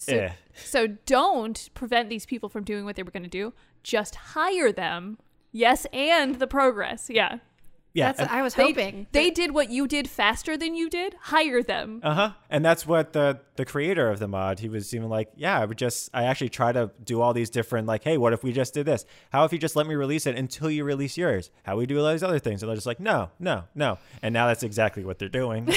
[0.00, 0.32] So, eh.
[0.54, 3.52] so don't prevent these people from doing what they were going to do.
[3.82, 5.18] Just hire them.
[5.52, 7.10] Yes, and the progress.
[7.10, 7.38] Yeah.
[7.92, 8.12] Yeah.
[8.12, 11.14] That's I was They, hoping they did what you did faster than you did.
[11.20, 12.00] Hire them.
[12.02, 12.30] Uh huh.
[12.48, 15.64] And that's what the the creator of the mod he was even like, yeah, I
[15.64, 18.52] would just I actually try to do all these different like, hey, what if we
[18.52, 19.04] just did this?
[19.30, 21.50] How if you just let me release it until you release yours?
[21.64, 22.62] How we do all these other things?
[22.62, 23.98] And they're just like, no, no, no.
[24.22, 25.68] And now that's exactly what they're doing.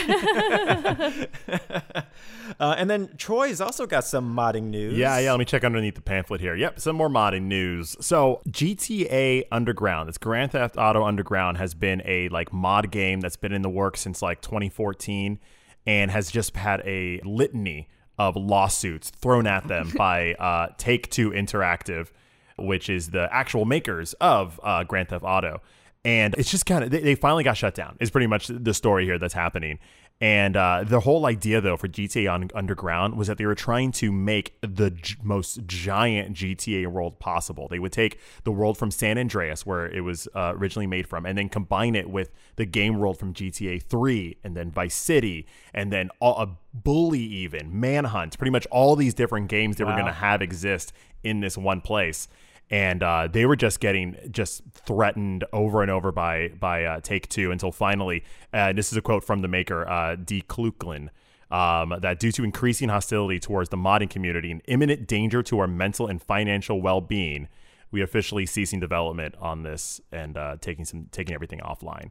[2.59, 4.97] uh, and then Troy's also got some modding news.
[4.97, 5.32] Yeah, yeah.
[5.32, 6.55] Let me check underneath the pamphlet here.
[6.55, 7.95] Yep, some more modding news.
[7.99, 13.35] So GTA Underground, it's Grand Theft Auto Underground, has been a like mod game that's
[13.35, 15.39] been in the works since like 2014,
[15.85, 17.87] and has just had a litany
[18.17, 22.09] of lawsuits thrown at them by uh, Take Two Interactive,
[22.57, 25.61] which is the actual makers of uh, Grand Theft Auto.
[26.05, 27.95] And it's just kind of they, they finally got shut down.
[27.99, 29.79] Is pretty much the story here that's happening.
[30.24, 33.91] And uh, the whole idea, though, for GTA on Underground was that they were trying
[33.91, 37.67] to make the g- most giant GTA world possible.
[37.67, 41.26] They would take the world from San Andreas, where it was uh, originally made from,
[41.26, 45.45] and then combine it with the game world from GTA 3, and then Vice City,
[45.74, 48.38] and then all, a Bully, even Manhunt.
[48.38, 51.82] Pretty much all these different games they were going to have exist in this one
[51.82, 52.30] place
[52.74, 57.30] and uh, they were just getting just threatened over and over by by uh, Take
[57.30, 60.41] Two until finally, uh, this is a quote from the maker, uh, D.
[60.41, 61.09] Kluklin,
[61.51, 65.67] um, that due to increasing hostility towards the modding community and imminent danger to our
[65.67, 67.47] mental and financial well being,
[67.91, 72.09] we officially ceasing development on this and uh, taking some taking everything offline.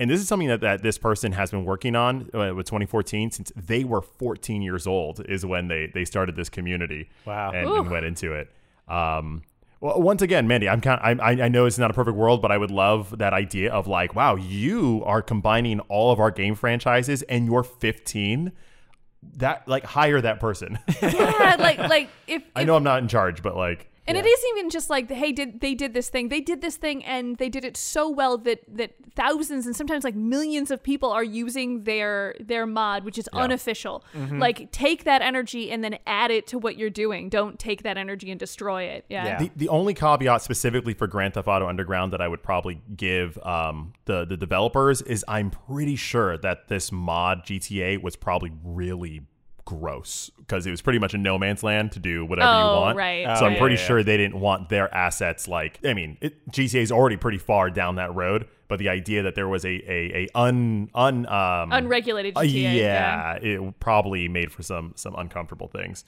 [0.00, 3.30] And this is something that, that this person has been working on uh, with 2014
[3.30, 7.08] since they were 14 years old is when they they started this community.
[7.24, 7.52] Wow.
[7.52, 8.50] and, and went into it.
[8.88, 9.42] Um,
[9.82, 11.00] well, once again, Mandy, I'm kind.
[11.02, 13.72] Of, I I know it's not a perfect world, but I would love that idea
[13.72, 18.52] of like, wow, you are combining all of our game franchises, and you're 15.
[19.38, 20.78] That like hire that person.
[21.02, 24.48] yeah, like like if, I know I'm not in charge, but like, And it isn't
[24.56, 26.28] even just like, hey, did they did this thing?
[26.28, 30.02] They did this thing, and they did it so well that that thousands and sometimes
[30.02, 34.04] like millions of people are using their their mod, which is unofficial.
[34.14, 34.40] Mm-hmm.
[34.40, 37.28] Like, take that energy and then add it to what you're doing.
[37.28, 39.04] Don't take that energy and destroy it.
[39.08, 39.24] Yeah.
[39.24, 39.38] Yeah.
[39.38, 43.38] The, the only caveat specifically for Grand Theft Auto Underground that I would probably give
[43.38, 49.22] um, the the developers is I'm pretty sure that this mod GTA was probably really
[49.80, 52.64] gross because it was pretty much a no man's land to do whatever Oh, you
[52.80, 52.96] want.
[52.96, 53.58] right, So I'm right.
[53.60, 56.92] pretty Yeah, yeah, sure they didn't want their assets like I mean it, GTA is
[56.92, 60.38] already pretty far down that road, but the idea that there was a a, a
[60.38, 62.74] un un um, Unregulated uh, GTA.
[62.76, 66.04] yeah, it probably made for some some uncomfortable things.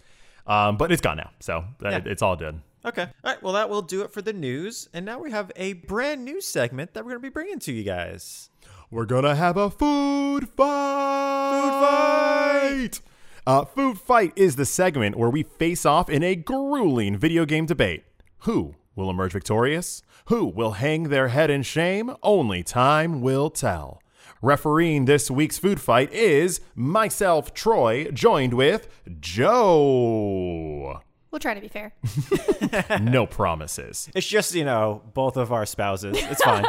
[0.46, 2.00] Um, but it's gone now, so Yeah.
[2.04, 2.62] it's all done.
[2.84, 3.02] Okay.
[3.02, 3.42] All right.
[3.42, 4.90] Well, that will do it for the news.
[4.92, 7.72] And now we have a brand new segment that we're going to be bringing to
[7.72, 8.50] you guys.
[8.90, 11.62] We're gonna have a food fight.
[11.62, 13.00] Food fight.
[13.46, 17.66] Uh, food fight is the segment where we face off in a grueling video game
[17.66, 18.04] debate.
[18.40, 20.02] Who will emerge victorious?
[20.26, 22.14] Who will hang their head in shame?
[22.22, 24.00] Only time will tell.
[24.40, 28.88] Refereeing this week's food fight is myself, Troy, joined with
[29.20, 31.00] Joe.
[31.30, 31.92] We'll try to be fair.
[33.00, 34.08] No promises.
[34.14, 36.16] It's just, you know, both of our spouses.
[36.18, 36.64] It's fine.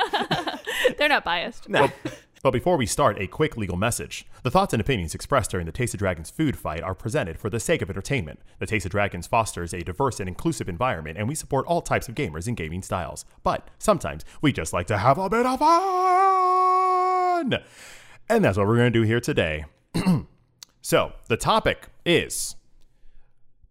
[0.97, 1.69] They're not biased.
[1.69, 1.89] no.
[2.45, 4.23] But before we start, a quick legal message.
[4.43, 7.49] The thoughts and opinions expressed during the Taste of Dragons food fight are presented for
[7.49, 8.39] the sake of entertainment.
[8.59, 12.07] The Taste of Dragons fosters a diverse and inclusive environment, and we support all types
[12.07, 13.25] of gamers and gaming styles.
[13.41, 17.63] But sometimes we just like to have a bit of fun!
[18.29, 19.65] And that's what we're going to do here today.
[20.83, 22.57] so, the topic is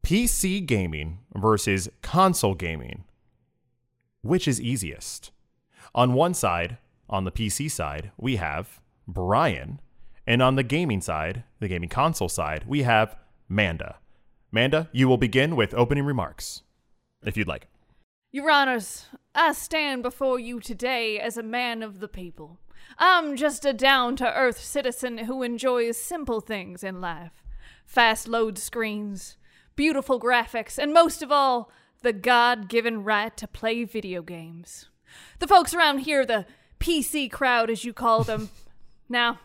[0.05, 3.05] PC gaming versus console gaming.
[4.23, 5.31] Which is easiest?
[5.95, 6.79] On one side,
[7.15, 9.81] on the PC side, we have Brian,
[10.27, 13.17] and on the gaming side, the gaming console side, we have
[13.49, 13.99] Manda.
[14.51, 16.63] Manda, you will begin with opening remarks,
[17.25, 17.69] if you'd like.
[18.33, 22.59] Your Honors, I stand before you today as a man of the people.
[22.99, 27.45] I'm just a down to earth citizen who enjoys simple things in life
[27.87, 29.37] fast load screens,
[29.77, 31.71] beautiful graphics, and most of all,
[32.03, 34.89] the God given right to play video games.
[35.39, 36.47] The folks around here, the
[36.85, 38.51] PC crowd as you call them,
[39.09, 39.39] now,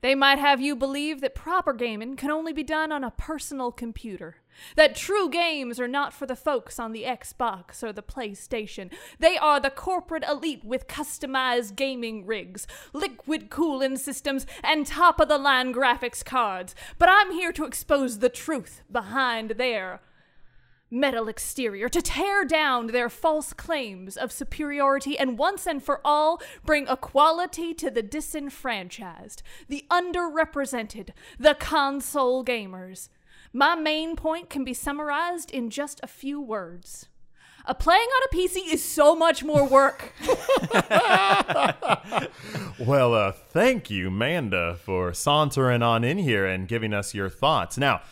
[0.00, 3.72] they might have you believe that proper gaming can only be done on a personal
[3.72, 4.36] computer.
[4.76, 8.92] That true games are not for the folks on the Xbox or the PlayStation.
[9.18, 15.26] They are the corporate elite with customized gaming rigs, liquid cooling systems, and top of
[15.26, 16.76] the line graphics cards.
[16.96, 20.00] But I'm here to expose the truth behind their
[20.94, 26.40] metal exterior to tear down their false claims of superiority and once and for all
[26.64, 33.08] bring equality to the disenfranchised, the underrepresented, the console gamers.
[33.52, 37.08] My main point can be summarized in just a few words.
[37.66, 40.12] A playing on a PC is so much more work.
[42.78, 47.78] Well, uh, thank you, Manda, for sauntering on in here and giving us your thoughts.
[47.78, 48.02] Now,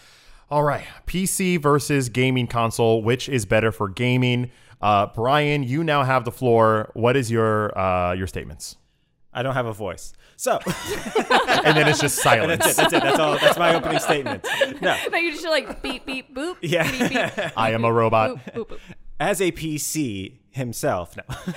[0.53, 4.51] all right, PC versus gaming console, which is better for gaming?
[4.83, 6.91] Uh, Brian, you now have the floor.
[6.93, 8.77] What is your uh, your statements?
[9.33, 10.13] I don't have a voice.
[10.37, 10.59] So
[11.65, 12.63] And then it's just silence.
[12.63, 12.77] that's it.
[12.77, 13.03] That's it.
[13.03, 13.39] That's all.
[13.39, 14.47] That's my opening statement.
[14.83, 14.97] No.
[15.11, 16.57] now you just like beep beep boop.
[16.61, 16.91] Yeah.
[16.91, 18.31] Beep, beep, I am a robot.
[18.37, 18.79] boop, boop, boop.
[19.23, 21.23] As a PC himself, no.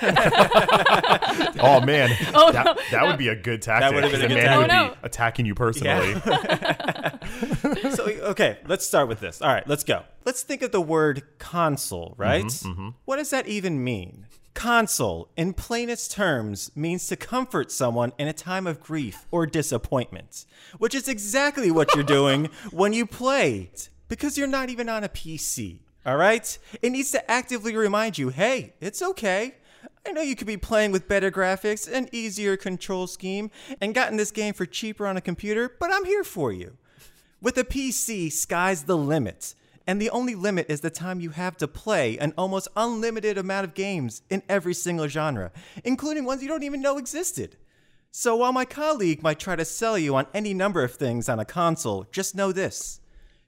[1.58, 3.06] Oh man, Oh, that, no, that no.
[3.08, 3.90] would be a good tactic.
[3.90, 4.98] That would've been a The good man would tactic.
[4.98, 6.14] Oh, be attacking you personally.
[7.90, 9.42] so okay, let's start with this.
[9.42, 10.02] All right, let's go.
[10.24, 12.44] Let's think of the word console, mm-hmm, right?
[12.44, 12.88] Mm-hmm.
[13.04, 14.26] What does that even mean?
[14.54, 20.46] Console, in plainest terms, means to comfort someone in a time of grief or disappointment,
[20.78, 23.70] which is exactly what you're doing when you play,
[24.08, 25.80] because you're not even on a PC.
[26.06, 26.56] All right?
[26.80, 29.56] It needs to actively remind you hey, it's okay.
[30.06, 33.50] I know you could be playing with better graphics, an easier control scheme,
[33.80, 36.76] and gotten this game for cheaper on a computer, but I'm here for you.
[37.42, 39.56] With a PC, sky's the limit.
[39.84, 43.64] And the only limit is the time you have to play an almost unlimited amount
[43.64, 45.50] of games in every single genre,
[45.84, 47.56] including ones you don't even know existed.
[48.12, 51.40] So while my colleague might try to sell you on any number of things on
[51.40, 53.00] a console, just know this.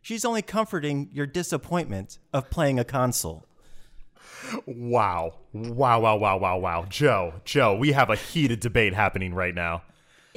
[0.09, 3.44] She's only comforting your disappointment of playing a console.
[4.64, 5.34] Wow.
[5.52, 6.86] Wow, wow, wow, wow, wow.
[6.88, 9.82] Joe, Joe, we have a heated debate happening right now.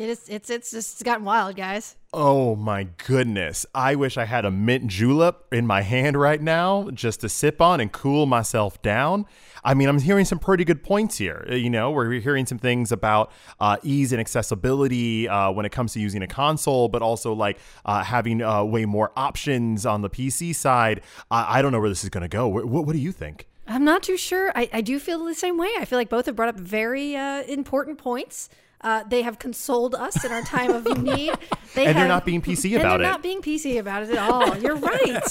[0.02, 0.28] It is.
[0.30, 0.50] It's.
[0.50, 1.96] It's just gotten wild, guys.
[2.12, 3.68] Oh my goodness.
[3.76, 7.62] I wish I had a mint julep in my hand right now just to sip
[7.62, 9.28] on and cool myself down.
[9.64, 11.46] I mean, I'm hearing some pretty good points here.
[11.50, 15.72] Uh, You know, we're hearing some things about uh, ease and accessibility uh, when it
[15.72, 20.02] comes to using a console, but also like uh, having uh, way more options on
[20.02, 21.02] the PC side.
[21.30, 22.50] I, I don't know where this is going to go.
[22.50, 23.48] Wh- What, what do you think?
[23.68, 24.52] I'm not too sure.
[24.56, 25.70] I, I do feel the same way.
[25.80, 28.50] I feel like both have brought up very uh, important points.
[28.84, 31.34] Uh, they have consoled us in our time of need.
[31.76, 33.12] They And they're not being PC about and they're it.
[33.12, 34.58] not being PC about it at all.
[34.58, 35.24] You're right.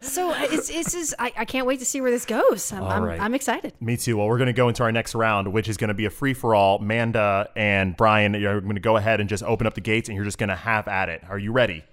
[0.00, 2.70] so uh, it's it's just I, I can't wait to see where this goes.
[2.72, 3.20] I'm I'm, right.
[3.20, 3.72] I'm excited.
[3.80, 4.16] Me too.
[4.18, 6.10] Well, we're going to go into our next round, which is going to be a
[6.10, 6.78] free for all.
[6.80, 10.16] Manda and Brian, you're going to go ahead and just open up the gates, and
[10.16, 11.22] you're just going to have at it.
[11.28, 11.84] Are you ready?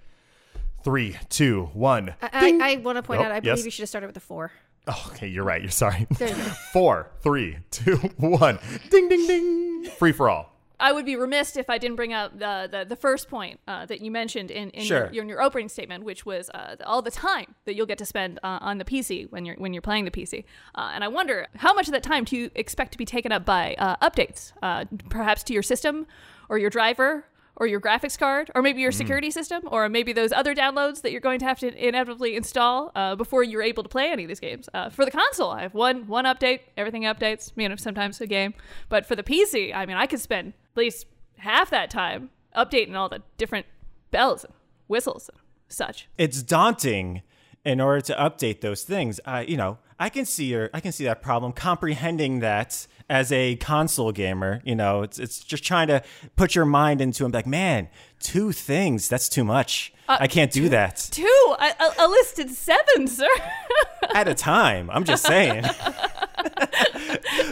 [0.82, 2.14] Three, two, one.
[2.22, 3.32] I, I, I want to point Oh, out.
[3.32, 3.64] I believe yes.
[3.66, 4.50] you should have started with a four.
[4.86, 5.60] Oh, okay, you're right.
[5.60, 6.06] You're sorry.
[6.18, 6.26] You.
[6.72, 8.58] Four, three, two, one.
[8.88, 9.84] Ding, ding, ding.
[9.98, 10.50] Free for all.
[10.80, 13.86] I would be remiss if I didn't bring up the the, the first point uh,
[13.86, 15.10] that you mentioned in, in, Sure.
[15.12, 18.06] your, in your opening statement, which was uh, all the time that you'll get to
[18.06, 20.44] spend uh, on the PC when you're when you're playing the PC.
[20.74, 23.30] Uh, and I wonder how much of that time do you expect to be taken
[23.32, 26.06] up by uh, updates, uh, perhaps to your system
[26.48, 27.24] or your driver.
[27.60, 31.12] Or your graphics card, or maybe your security system, or maybe those other downloads that
[31.12, 34.28] you're going to have to inevitably install uh, before you're able to play any of
[34.28, 34.68] these games.
[34.72, 37.52] Uh, for the console, I have one one update, everything updates.
[37.56, 38.54] You know, sometimes a game,
[38.88, 41.06] but for the PC, I mean, I could spend at least
[41.36, 43.66] half that time updating all the different
[44.10, 44.54] bells and
[44.88, 45.38] whistles and
[45.68, 46.08] such.
[46.18, 47.22] it's daunting
[47.64, 49.20] in order to update those things.
[49.24, 53.30] I, you know, I can see your, I can see that problem comprehending that as
[53.32, 54.62] a console gamer.
[54.64, 56.02] You know, it's it's just trying to
[56.36, 57.32] put your mind into it.
[57.32, 57.88] Like, man,
[58.20, 59.92] two things, that's too much.
[60.08, 63.28] Uh, I can't do that Two, a, a, a listed seven, sir.
[64.14, 64.90] at a time.
[64.90, 65.64] I'm just saying.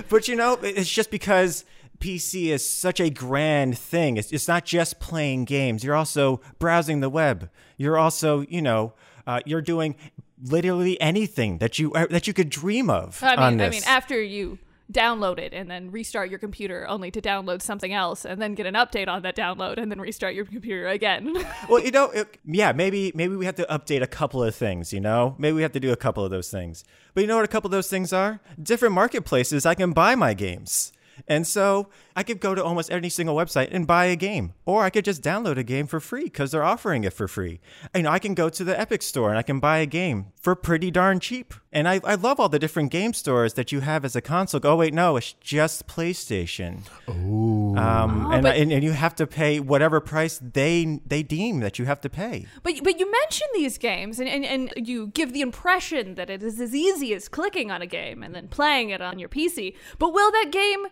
[0.09, 1.65] but you know, it's just because
[1.99, 4.17] PC is such a grand thing.
[4.17, 5.85] It's, it's not just playing games.
[5.85, 7.51] You're also browsing the web.
[7.77, 8.95] You're also, you know,
[9.29, 9.95] uh, you're doing
[10.43, 14.21] literally anything that you uh, that you could dream of I mean, I mean, after
[14.21, 14.59] you
[14.91, 18.65] download it and then restart your computer only to download something else and then get
[18.65, 21.37] an update on that download and then restart your computer again.
[21.69, 24.93] well, you know, it, yeah, maybe maybe we have to update a couple of things.
[24.93, 26.85] You know, maybe we have to do a couple of those things.
[27.15, 28.41] But you know what a couple of those things are?
[28.61, 30.93] Different marketplaces I can buy my games.
[31.27, 31.89] And so
[32.19, 35.05] I could go to almost any single website and buy a game, or I could
[35.05, 37.61] just download a game for free because they're offering it for free.
[37.95, 40.33] You know, I can go to the Epic Store and I can buy a game
[40.35, 41.55] for pretty darn cheap.
[41.71, 44.61] And I, I love all the different game stores that you have as a console.
[44.65, 46.81] Oh wait, no, it's just PlayStation.
[47.07, 51.79] Um, and, but- and and you have to pay whatever price they they deem that
[51.79, 52.47] you have to pay.
[52.65, 56.43] But but you mention these games and, and, and you give the impression that it
[56.43, 59.75] is as easy as clicking on a game and then playing it on your PC.
[60.01, 60.87] But will that game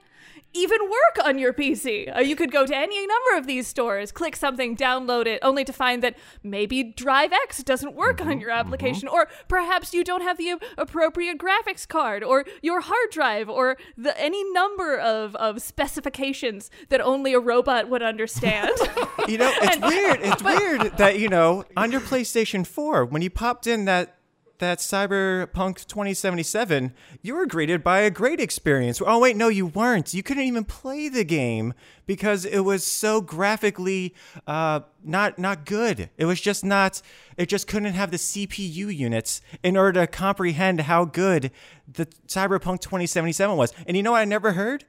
[0.57, 2.15] even work on your PC?
[2.15, 5.65] Uh, you could go to any number of these stores, click something, download it, only
[5.65, 10.39] to find that maybe DirectX doesn't work on your application, or perhaps you don't have
[10.39, 16.71] the appropriate graphics card, or your hard drive, or the any number of, of specifications
[16.89, 18.73] that only a robot would understand.
[19.29, 20.21] You know, it's weird.
[20.21, 24.16] It's weird that you know on your PlayStation 4 when you popped in that
[24.59, 26.93] that Cyberpunk 2077,
[27.23, 29.01] you were greeted by a great experience.
[29.05, 30.15] Oh wait, no, you weren't.
[30.15, 31.75] You couldn't even play the game
[32.07, 34.15] because it was so graphically
[34.47, 36.11] uh, not not good.
[36.17, 37.03] It was just not.
[37.37, 41.51] It just couldn't have the CPU units in order to comprehend how good
[41.91, 43.73] the Cyberpunk 2077 was.
[43.87, 44.85] And you know what I never heard?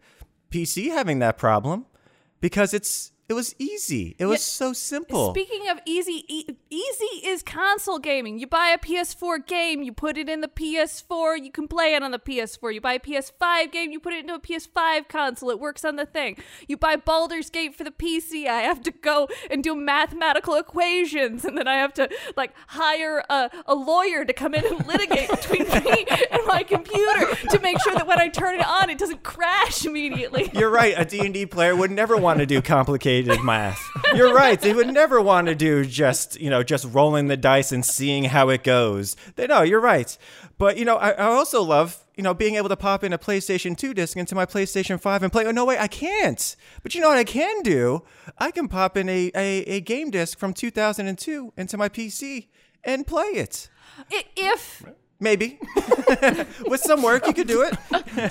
[0.51, 1.85] PC having that problem
[2.39, 4.15] because it's it was easy.
[4.19, 5.31] It was so simple.
[5.33, 8.39] Speaking of easy, e- easy is console gaming.
[8.39, 12.01] You buy a PS4 game, you put it in the PS4, you can play it
[12.01, 12.73] on the PS4.
[12.73, 15.97] You buy a PS5 game, you put it into a PS5 console, it works on
[15.97, 16.37] the thing.
[16.69, 21.43] You buy Baldur's Gate for the PC, I have to go and do mathematical equations,
[21.43, 25.29] and then I have to like hire a, a lawyer to come in and litigate
[25.29, 28.97] between me and my computer to make sure that when I turn it on, it
[28.97, 30.49] doesn't crash immediately.
[30.53, 30.93] You're right.
[30.95, 33.81] A D&D player would never want to do complicated math.
[34.15, 34.59] You're right.
[34.59, 38.25] They would never want to do just, you know, just rolling the dice and seeing
[38.25, 39.15] how it goes.
[39.35, 40.17] They know, you're right.
[40.57, 43.17] But, you know, I, I also love, you know, being able to pop in a
[43.17, 45.45] PlayStation 2 disc into my PlayStation 5 and play.
[45.45, 46.55] Oh, no, wait, I can't.
[46.83, 48.03] But you know what I can do?
[48.37, 52.47] I can pop in a, a, a game disc from 2002 into my PC
[52.83, 53.69] and play it.
[54.35, 54.83] If
[55.19, 55.57] Maybe.
[56.67, 57.75] With some work, you could do it.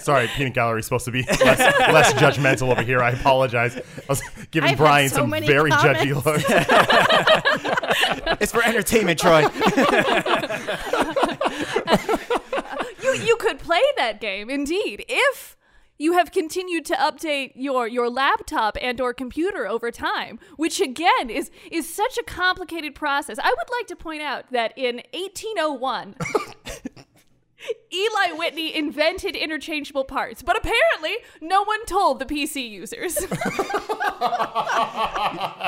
[0.01, 3.03] Sorry, peanut gallery is supposed to be less, less judgmental over here.
[3.03, 3.77] I apologize.
[3.77, 4.23] I was
[4.53, 6.49] giving I've Brian so some many very judgy comments.
[6.49, 8.37] looks.
[8.41, 9.41] It's for entertainment, Troy.
[13.03, 15.57] you you could play that game indeed if
[15.99, 21.31] you have continued to update your your laptop and or computer over time which again
[21.31, 23.39] is is such a complicated process.
[23.39, 26.17] I would like to point out that in 1801
[27.97, 33.15] Eli Whitney invented interchangeable parts, but apparently no one told the PC users.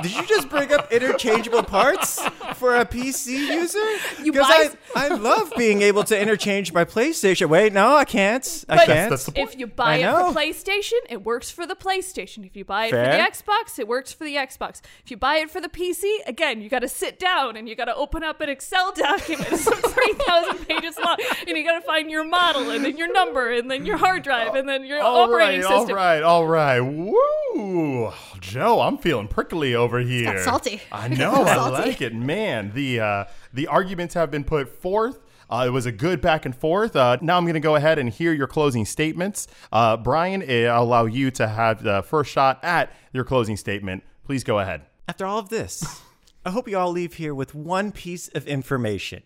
[0.03, 2.21] Did you just bring up interchangeable parts
[2.55, 4.23] for a PC user?
[4.23, 7.49] You Because buy- I, I love being able to interchange my PlayStation.
[7.49, 8.65] Wait, no, I can't.
[8.69, 9.11] I But can't.
[9.11, 9.51] that's the point.
[9.55, 10.33] if you buy I it know.
[10.33, 12.45] for PlayStation, it works for the PlayStation.
[12.47, 14.81] If you buy it for the Xbox, it works for the Xbox.
[15.05, 17.75] If you buy it for the PC, again, you got to sit down and you
[17.75, 21.17] got to open up an Excel document, some three thousand pages long,
[21.47, 24.23] and you got to find your model and then your number and then your hard
[24.23, 25.97] drive and then your All operating right, system.
[25.97, 26.81] right, all right.
[26.81, 30.43] Woo, Joe, I'm feeling prickly over here.
[30.45, 30.81] salty.
[30.93, 32.73] I know, I like it, man.
[32.75, 35.19] The uh, the arguments have been put forth.
[35.51, 36.95] Uh, it was a good back and forth.
[36.95, 39.49] Uh, now I'm going to go ahead and hear your closing statements.
[39.73, 44.05] Uh, Brian, eh, I'll allow you to have the first shot at your closing statement.
[44.25, 44.83] Please go ahead.
[45.09, 46.03] After all of this,
[46.45, 49.23] I hope you all leave here with one piece of information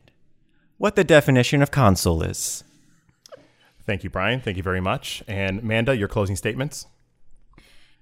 [0.78, 2.64] what the definition of console is.
[3.86, 4.40] Thank you, Brian.
[4.40, 5.22] Thank you very much.
[5.26, 6.86] And Manda, your closing statements.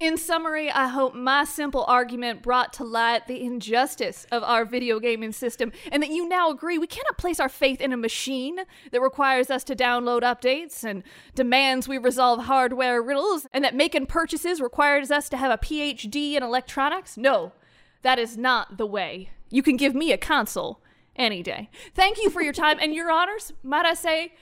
[0.01, 4.99] In summary, I hope my simple argument brought to light the injustice of our video
[4.99, 8.61] gaming system and that you now agree we cannot place our faith in a machine
[8.93, 11.03] that requires us to download updates and
[11.35, 16.33] demands we resolve hardware riddles and that making purchases requires us to have a PhD
[16.33, 17.19] in electronics.
[17.19, 17.53] No,
[18.01, 19.33] that is not the way.
[19.51, 20.81] You can give me a console
[21.15, 21.69] any day.
[21.95, 23.53] Thank you for your time and your honors.
[23.63, 24.33] Might I say,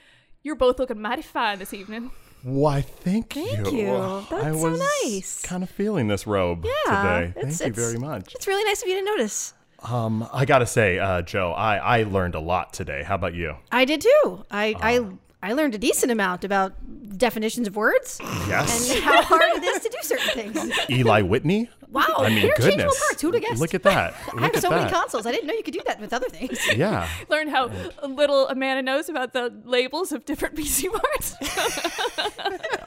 [0.43, 2.11] you're both looking mighty fine this evening.
[2.43, 3.45] Why, thank, you.
[3.47, 3.89] Thank you.
[3.93, 5.41] I That's so was nice.
[5.41, 6.95] kind of feeling this robe Yeah,
[7.27, 7.39] today.
[7.39, 8.33] it's- Thank you it's- very much.
[8.35, 9.53] It's really nice of you to notice.
[9.83, 13.03] Um, I gotta say, uh, Joe, I, I learned a lot today.
[13.03, 13.55] How about you?
[13.71, 14.45] I did too.
[14.51, 15.05] I I
[15.41, 16.73] I learned a decent amount about
[17.17, 18.91] definitions of words Yes.
[18.93, 20.79] and how hard it is to do certain things.
[20.89, 21.69] Eli Whitney?
[21.91, 22.99] Wow, I mean, interchangeable goodness.
[23.07, 23.21] parts.
[23.23, 23.59] Who'd have guessed?
[23.61, 24.13] Look at that.
[24.27, 24.79] I Look have at so that.
[24.79, 25.25] many consoles.
[25.25, 26.59] I didn't know you could do that with other things.
[26.75, 27.09] Yeah.
[27.29, 27.71] Learn how
[28.07, 31.35] little Amanda knows about the labels of different PC parts.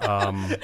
[0.08, 0.54] um,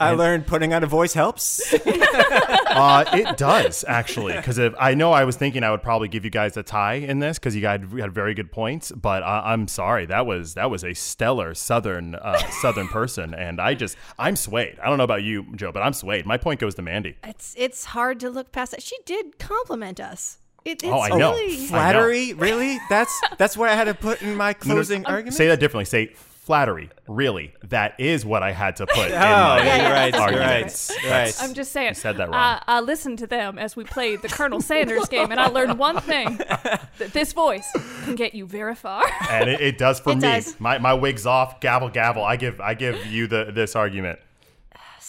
[0.00, 1.74] I learned putting on a voice helps.
[1.74, 6.30] Uh, it does actually, because I know I was thinking I would probably give you
[6.30, 9.68] guys a tie in this because you guys had very good points, but I, I'm
[9.68, 14.36] sorry that was that was a stellar southern uh, southern person, and I just I'm
[14.36, 14.78] swayed.
[14.82, 16.26] I don't know about you, Joe, but I'm swayed.
[16.26, 17.16] My point goes to Mandy.
[17.24, 18.82] It's it's hard to look past that.
[18.82, 20.38] She did compliment us.
[20.64, 21.32] It, oh, it's Oh, I know.
[21.32, 22.32] really Flattery?
[22.34, 22.78] Really?
[22.90, 25.34] That's that's what I had to put in my closing argument?
[25.34, 25.86] Say that differently.
[25.86, 26.90] Say flattery.
[27.06, 30.14] Really, that is what I had to put in Oh, my yeah, you're right.
[30.32, 30.90] You're right.
[31.08, 31.36] right.
[31.40, 31.88] I'm just saying.
[31.90, 32.34] You said that uh, wrong.
[32.34, 35.78] I, I listened to them as we played the Colonel Sanders game, and I learned
[35.78, 37.66] one thing: that this voice
[38.04, 39.02] can get you very far.
[39.30, 40.20] and it, it does for It me.
[40.22, 40.58] does.
[40.60, 41.60] My my wig's off.
[41.60, 42.22] Gavel gavel.
[42.24, 44.18] I give I give you the this argument.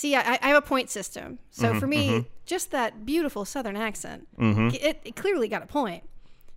[0.02, 1.38] See, I, I have a point system.
[1.52, 6.04] So Mm-hmm, for me, just that beautiful Southern accent, it, it clearly got a point.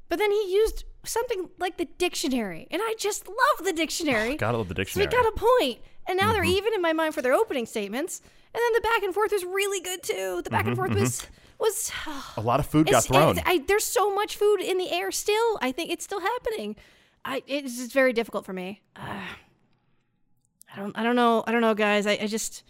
[0.09, 4.37] But then he used something like the dictionary, and I just love the dictionary.
[4.39, 5.81] Gotta love the So he got a.
[6.07, 6.33] And now Mm-hmm.
[6.33, 8.23] they're even in my mind for their opening statements.
[8.55, 10.41] And then the back and forth was really good too.
[10.43, 11.27] The back and forth was
[11.59, 11.93] was.
[12.39, 13.41] A lot of food Mm-hmm, got thrown.
[13.45, 15.59] I, there's so much food in the air still.
[15.61, 16.77] I think it's still happening.
[17.27, 18.81] I it's just very difficult for me.
[18.97, 19.03] Uh,
[20.75, 22.07] I don't I don't know I don't know guys.
[22.07, 22.63] I, I just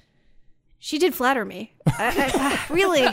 [0.84, 1.72] she did flatter me.
[1.86, 3.06] I, I, really.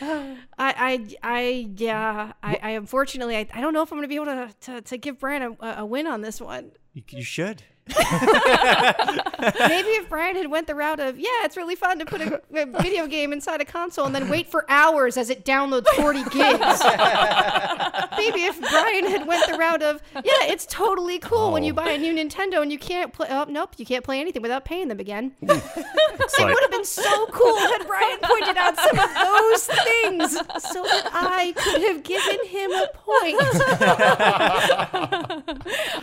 [0.00, 4.08] I, I, I, yeah, I, I unfortunately, I, I don't know if I'm going to
[4.08, 6.70] be able to, to, to give Brian a, a win on this one.
[6.92, 7.64] You, you should.
[9.68, 12.40] Maybe if Brian had went the route of, yeah, it's really fun to put a,
[12.54, 16.22] a video game inside a console and then wait for hours as it downloads 40
[16.24, 16.32] gigs.
[18.18, 21.76] Maybe if Brian had went the route of, yeah, it's totally cool when you oh.
[21.76, 23.28] buy a new Nintendo and you can't play.
[23.30, 25.32] Oh, nope, you can't play anything without paying them again.
[25.42, 30.32] It would have been so cool had Brian pointed out some of those things
[30.72, 33.36] so that I could have given him a point.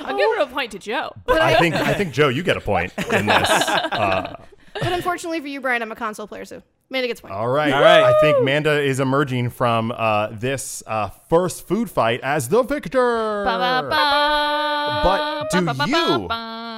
[0.05, 1.13] I'll give her a point to Joe.
[1.25, 3.49] But, I I, think I think Joe, you get a point in this.
[3.95, 4.35] Uh,
[4.73, 7.31] but unfortunately for you, Brian, I'm a console player, so Amanda gets one.
[7.31, 8.03] all right, All right.
[8.03, 13.45] I think Manda is emerging from uh, this uh, first food fight as the victor.
[13.45, 13.89] But
[15.51, 16.27] do you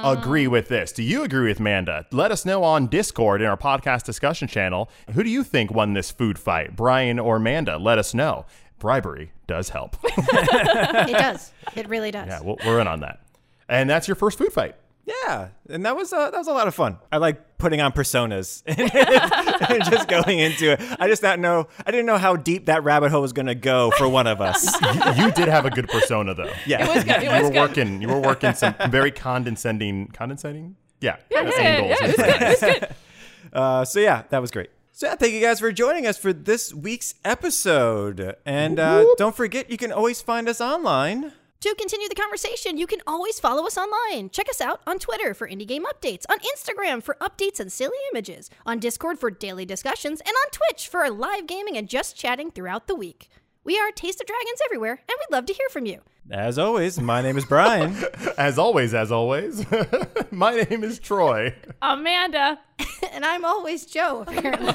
[0.04, 0.92] agree with this?
[0.92, 2.06] Do you agree with Manda?
[2.12, 4.88] Let us know on Discord in our podcast discussion channel.
[5.14, 7.78] Who do you think won this food fight, Brian or Manda?
[7.78, 8.46] Let us know.
[8.78, 9.96] Bribery does help.
[10.06, 11.52] It does.
[11.74, 12.28] It really does.
[12.28, 13.20] yeah, we're in on that.
[13.68, 14.76] And that's your first food fight.
[15.08, 16.98] Yeah, and that was uh, that was a lot of fun.
[17.10, 20.80] I like putting on personas and just going into it.
[21.00, 21.66] I just not know.
[21.86, 24.40] I didn't know how deep that rabbit hole was going to go for one of
[24.40, 24.78] us.
[25.16, 26.52] you, you did have a good persona, though.
[26.66, 27.16] Yeah, It was good.
[27.16, 27.60] It you was were good.
[27.60, 28.02] working.
[28.02, 30.76] You were working some very condescending, condescending.
[31.00, 32.42] Yeah, Yeah, yeah, yeah, yeah, it was good.
[32.42, 32.88] It was good.
[33.50, 34.68] Uh, so yeah, that was great.
[34.92, 38.36] So yeah, thank you guys for joining us for this week's episode.
[38.44, 41.32] And uh, don't forget, you can always find us online.
[41.62, 44.30] To continue the conversation, you can always follow us online.
[44.30, 47.96] Check us out on Twitter for indie game updates, on Instagram for updates and silly
[48.12, 52.14] images, on Discord for daily discussions, and on Twitch for our live gaming and just
[52.14, 53.28] chatting throughout the week.
[53.64, 56.02] We are Taste of Dragons everywhere, and we'd love to hear from you.
[56.30, 57.96] As always, my name is Brian,
[58.38, 59.64] As always, as always,
[60.30, 61.56] my name is Troy.
[61.82, 62.60] Amanda.
[63.12, 64.74] and I'm always Joe, apparently.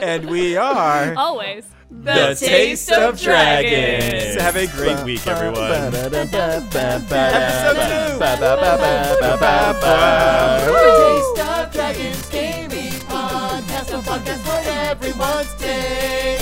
[0.00, 1.66] and we are Always.
[1.90, 4.40] The Taste of Dragons.
[4.40, 5.90] Have a great week, everyone.
[5.90, 6.26] The
[11.32, 16.35] Taste of Dragons Gaming Podcast, a podcast for everyone's taste.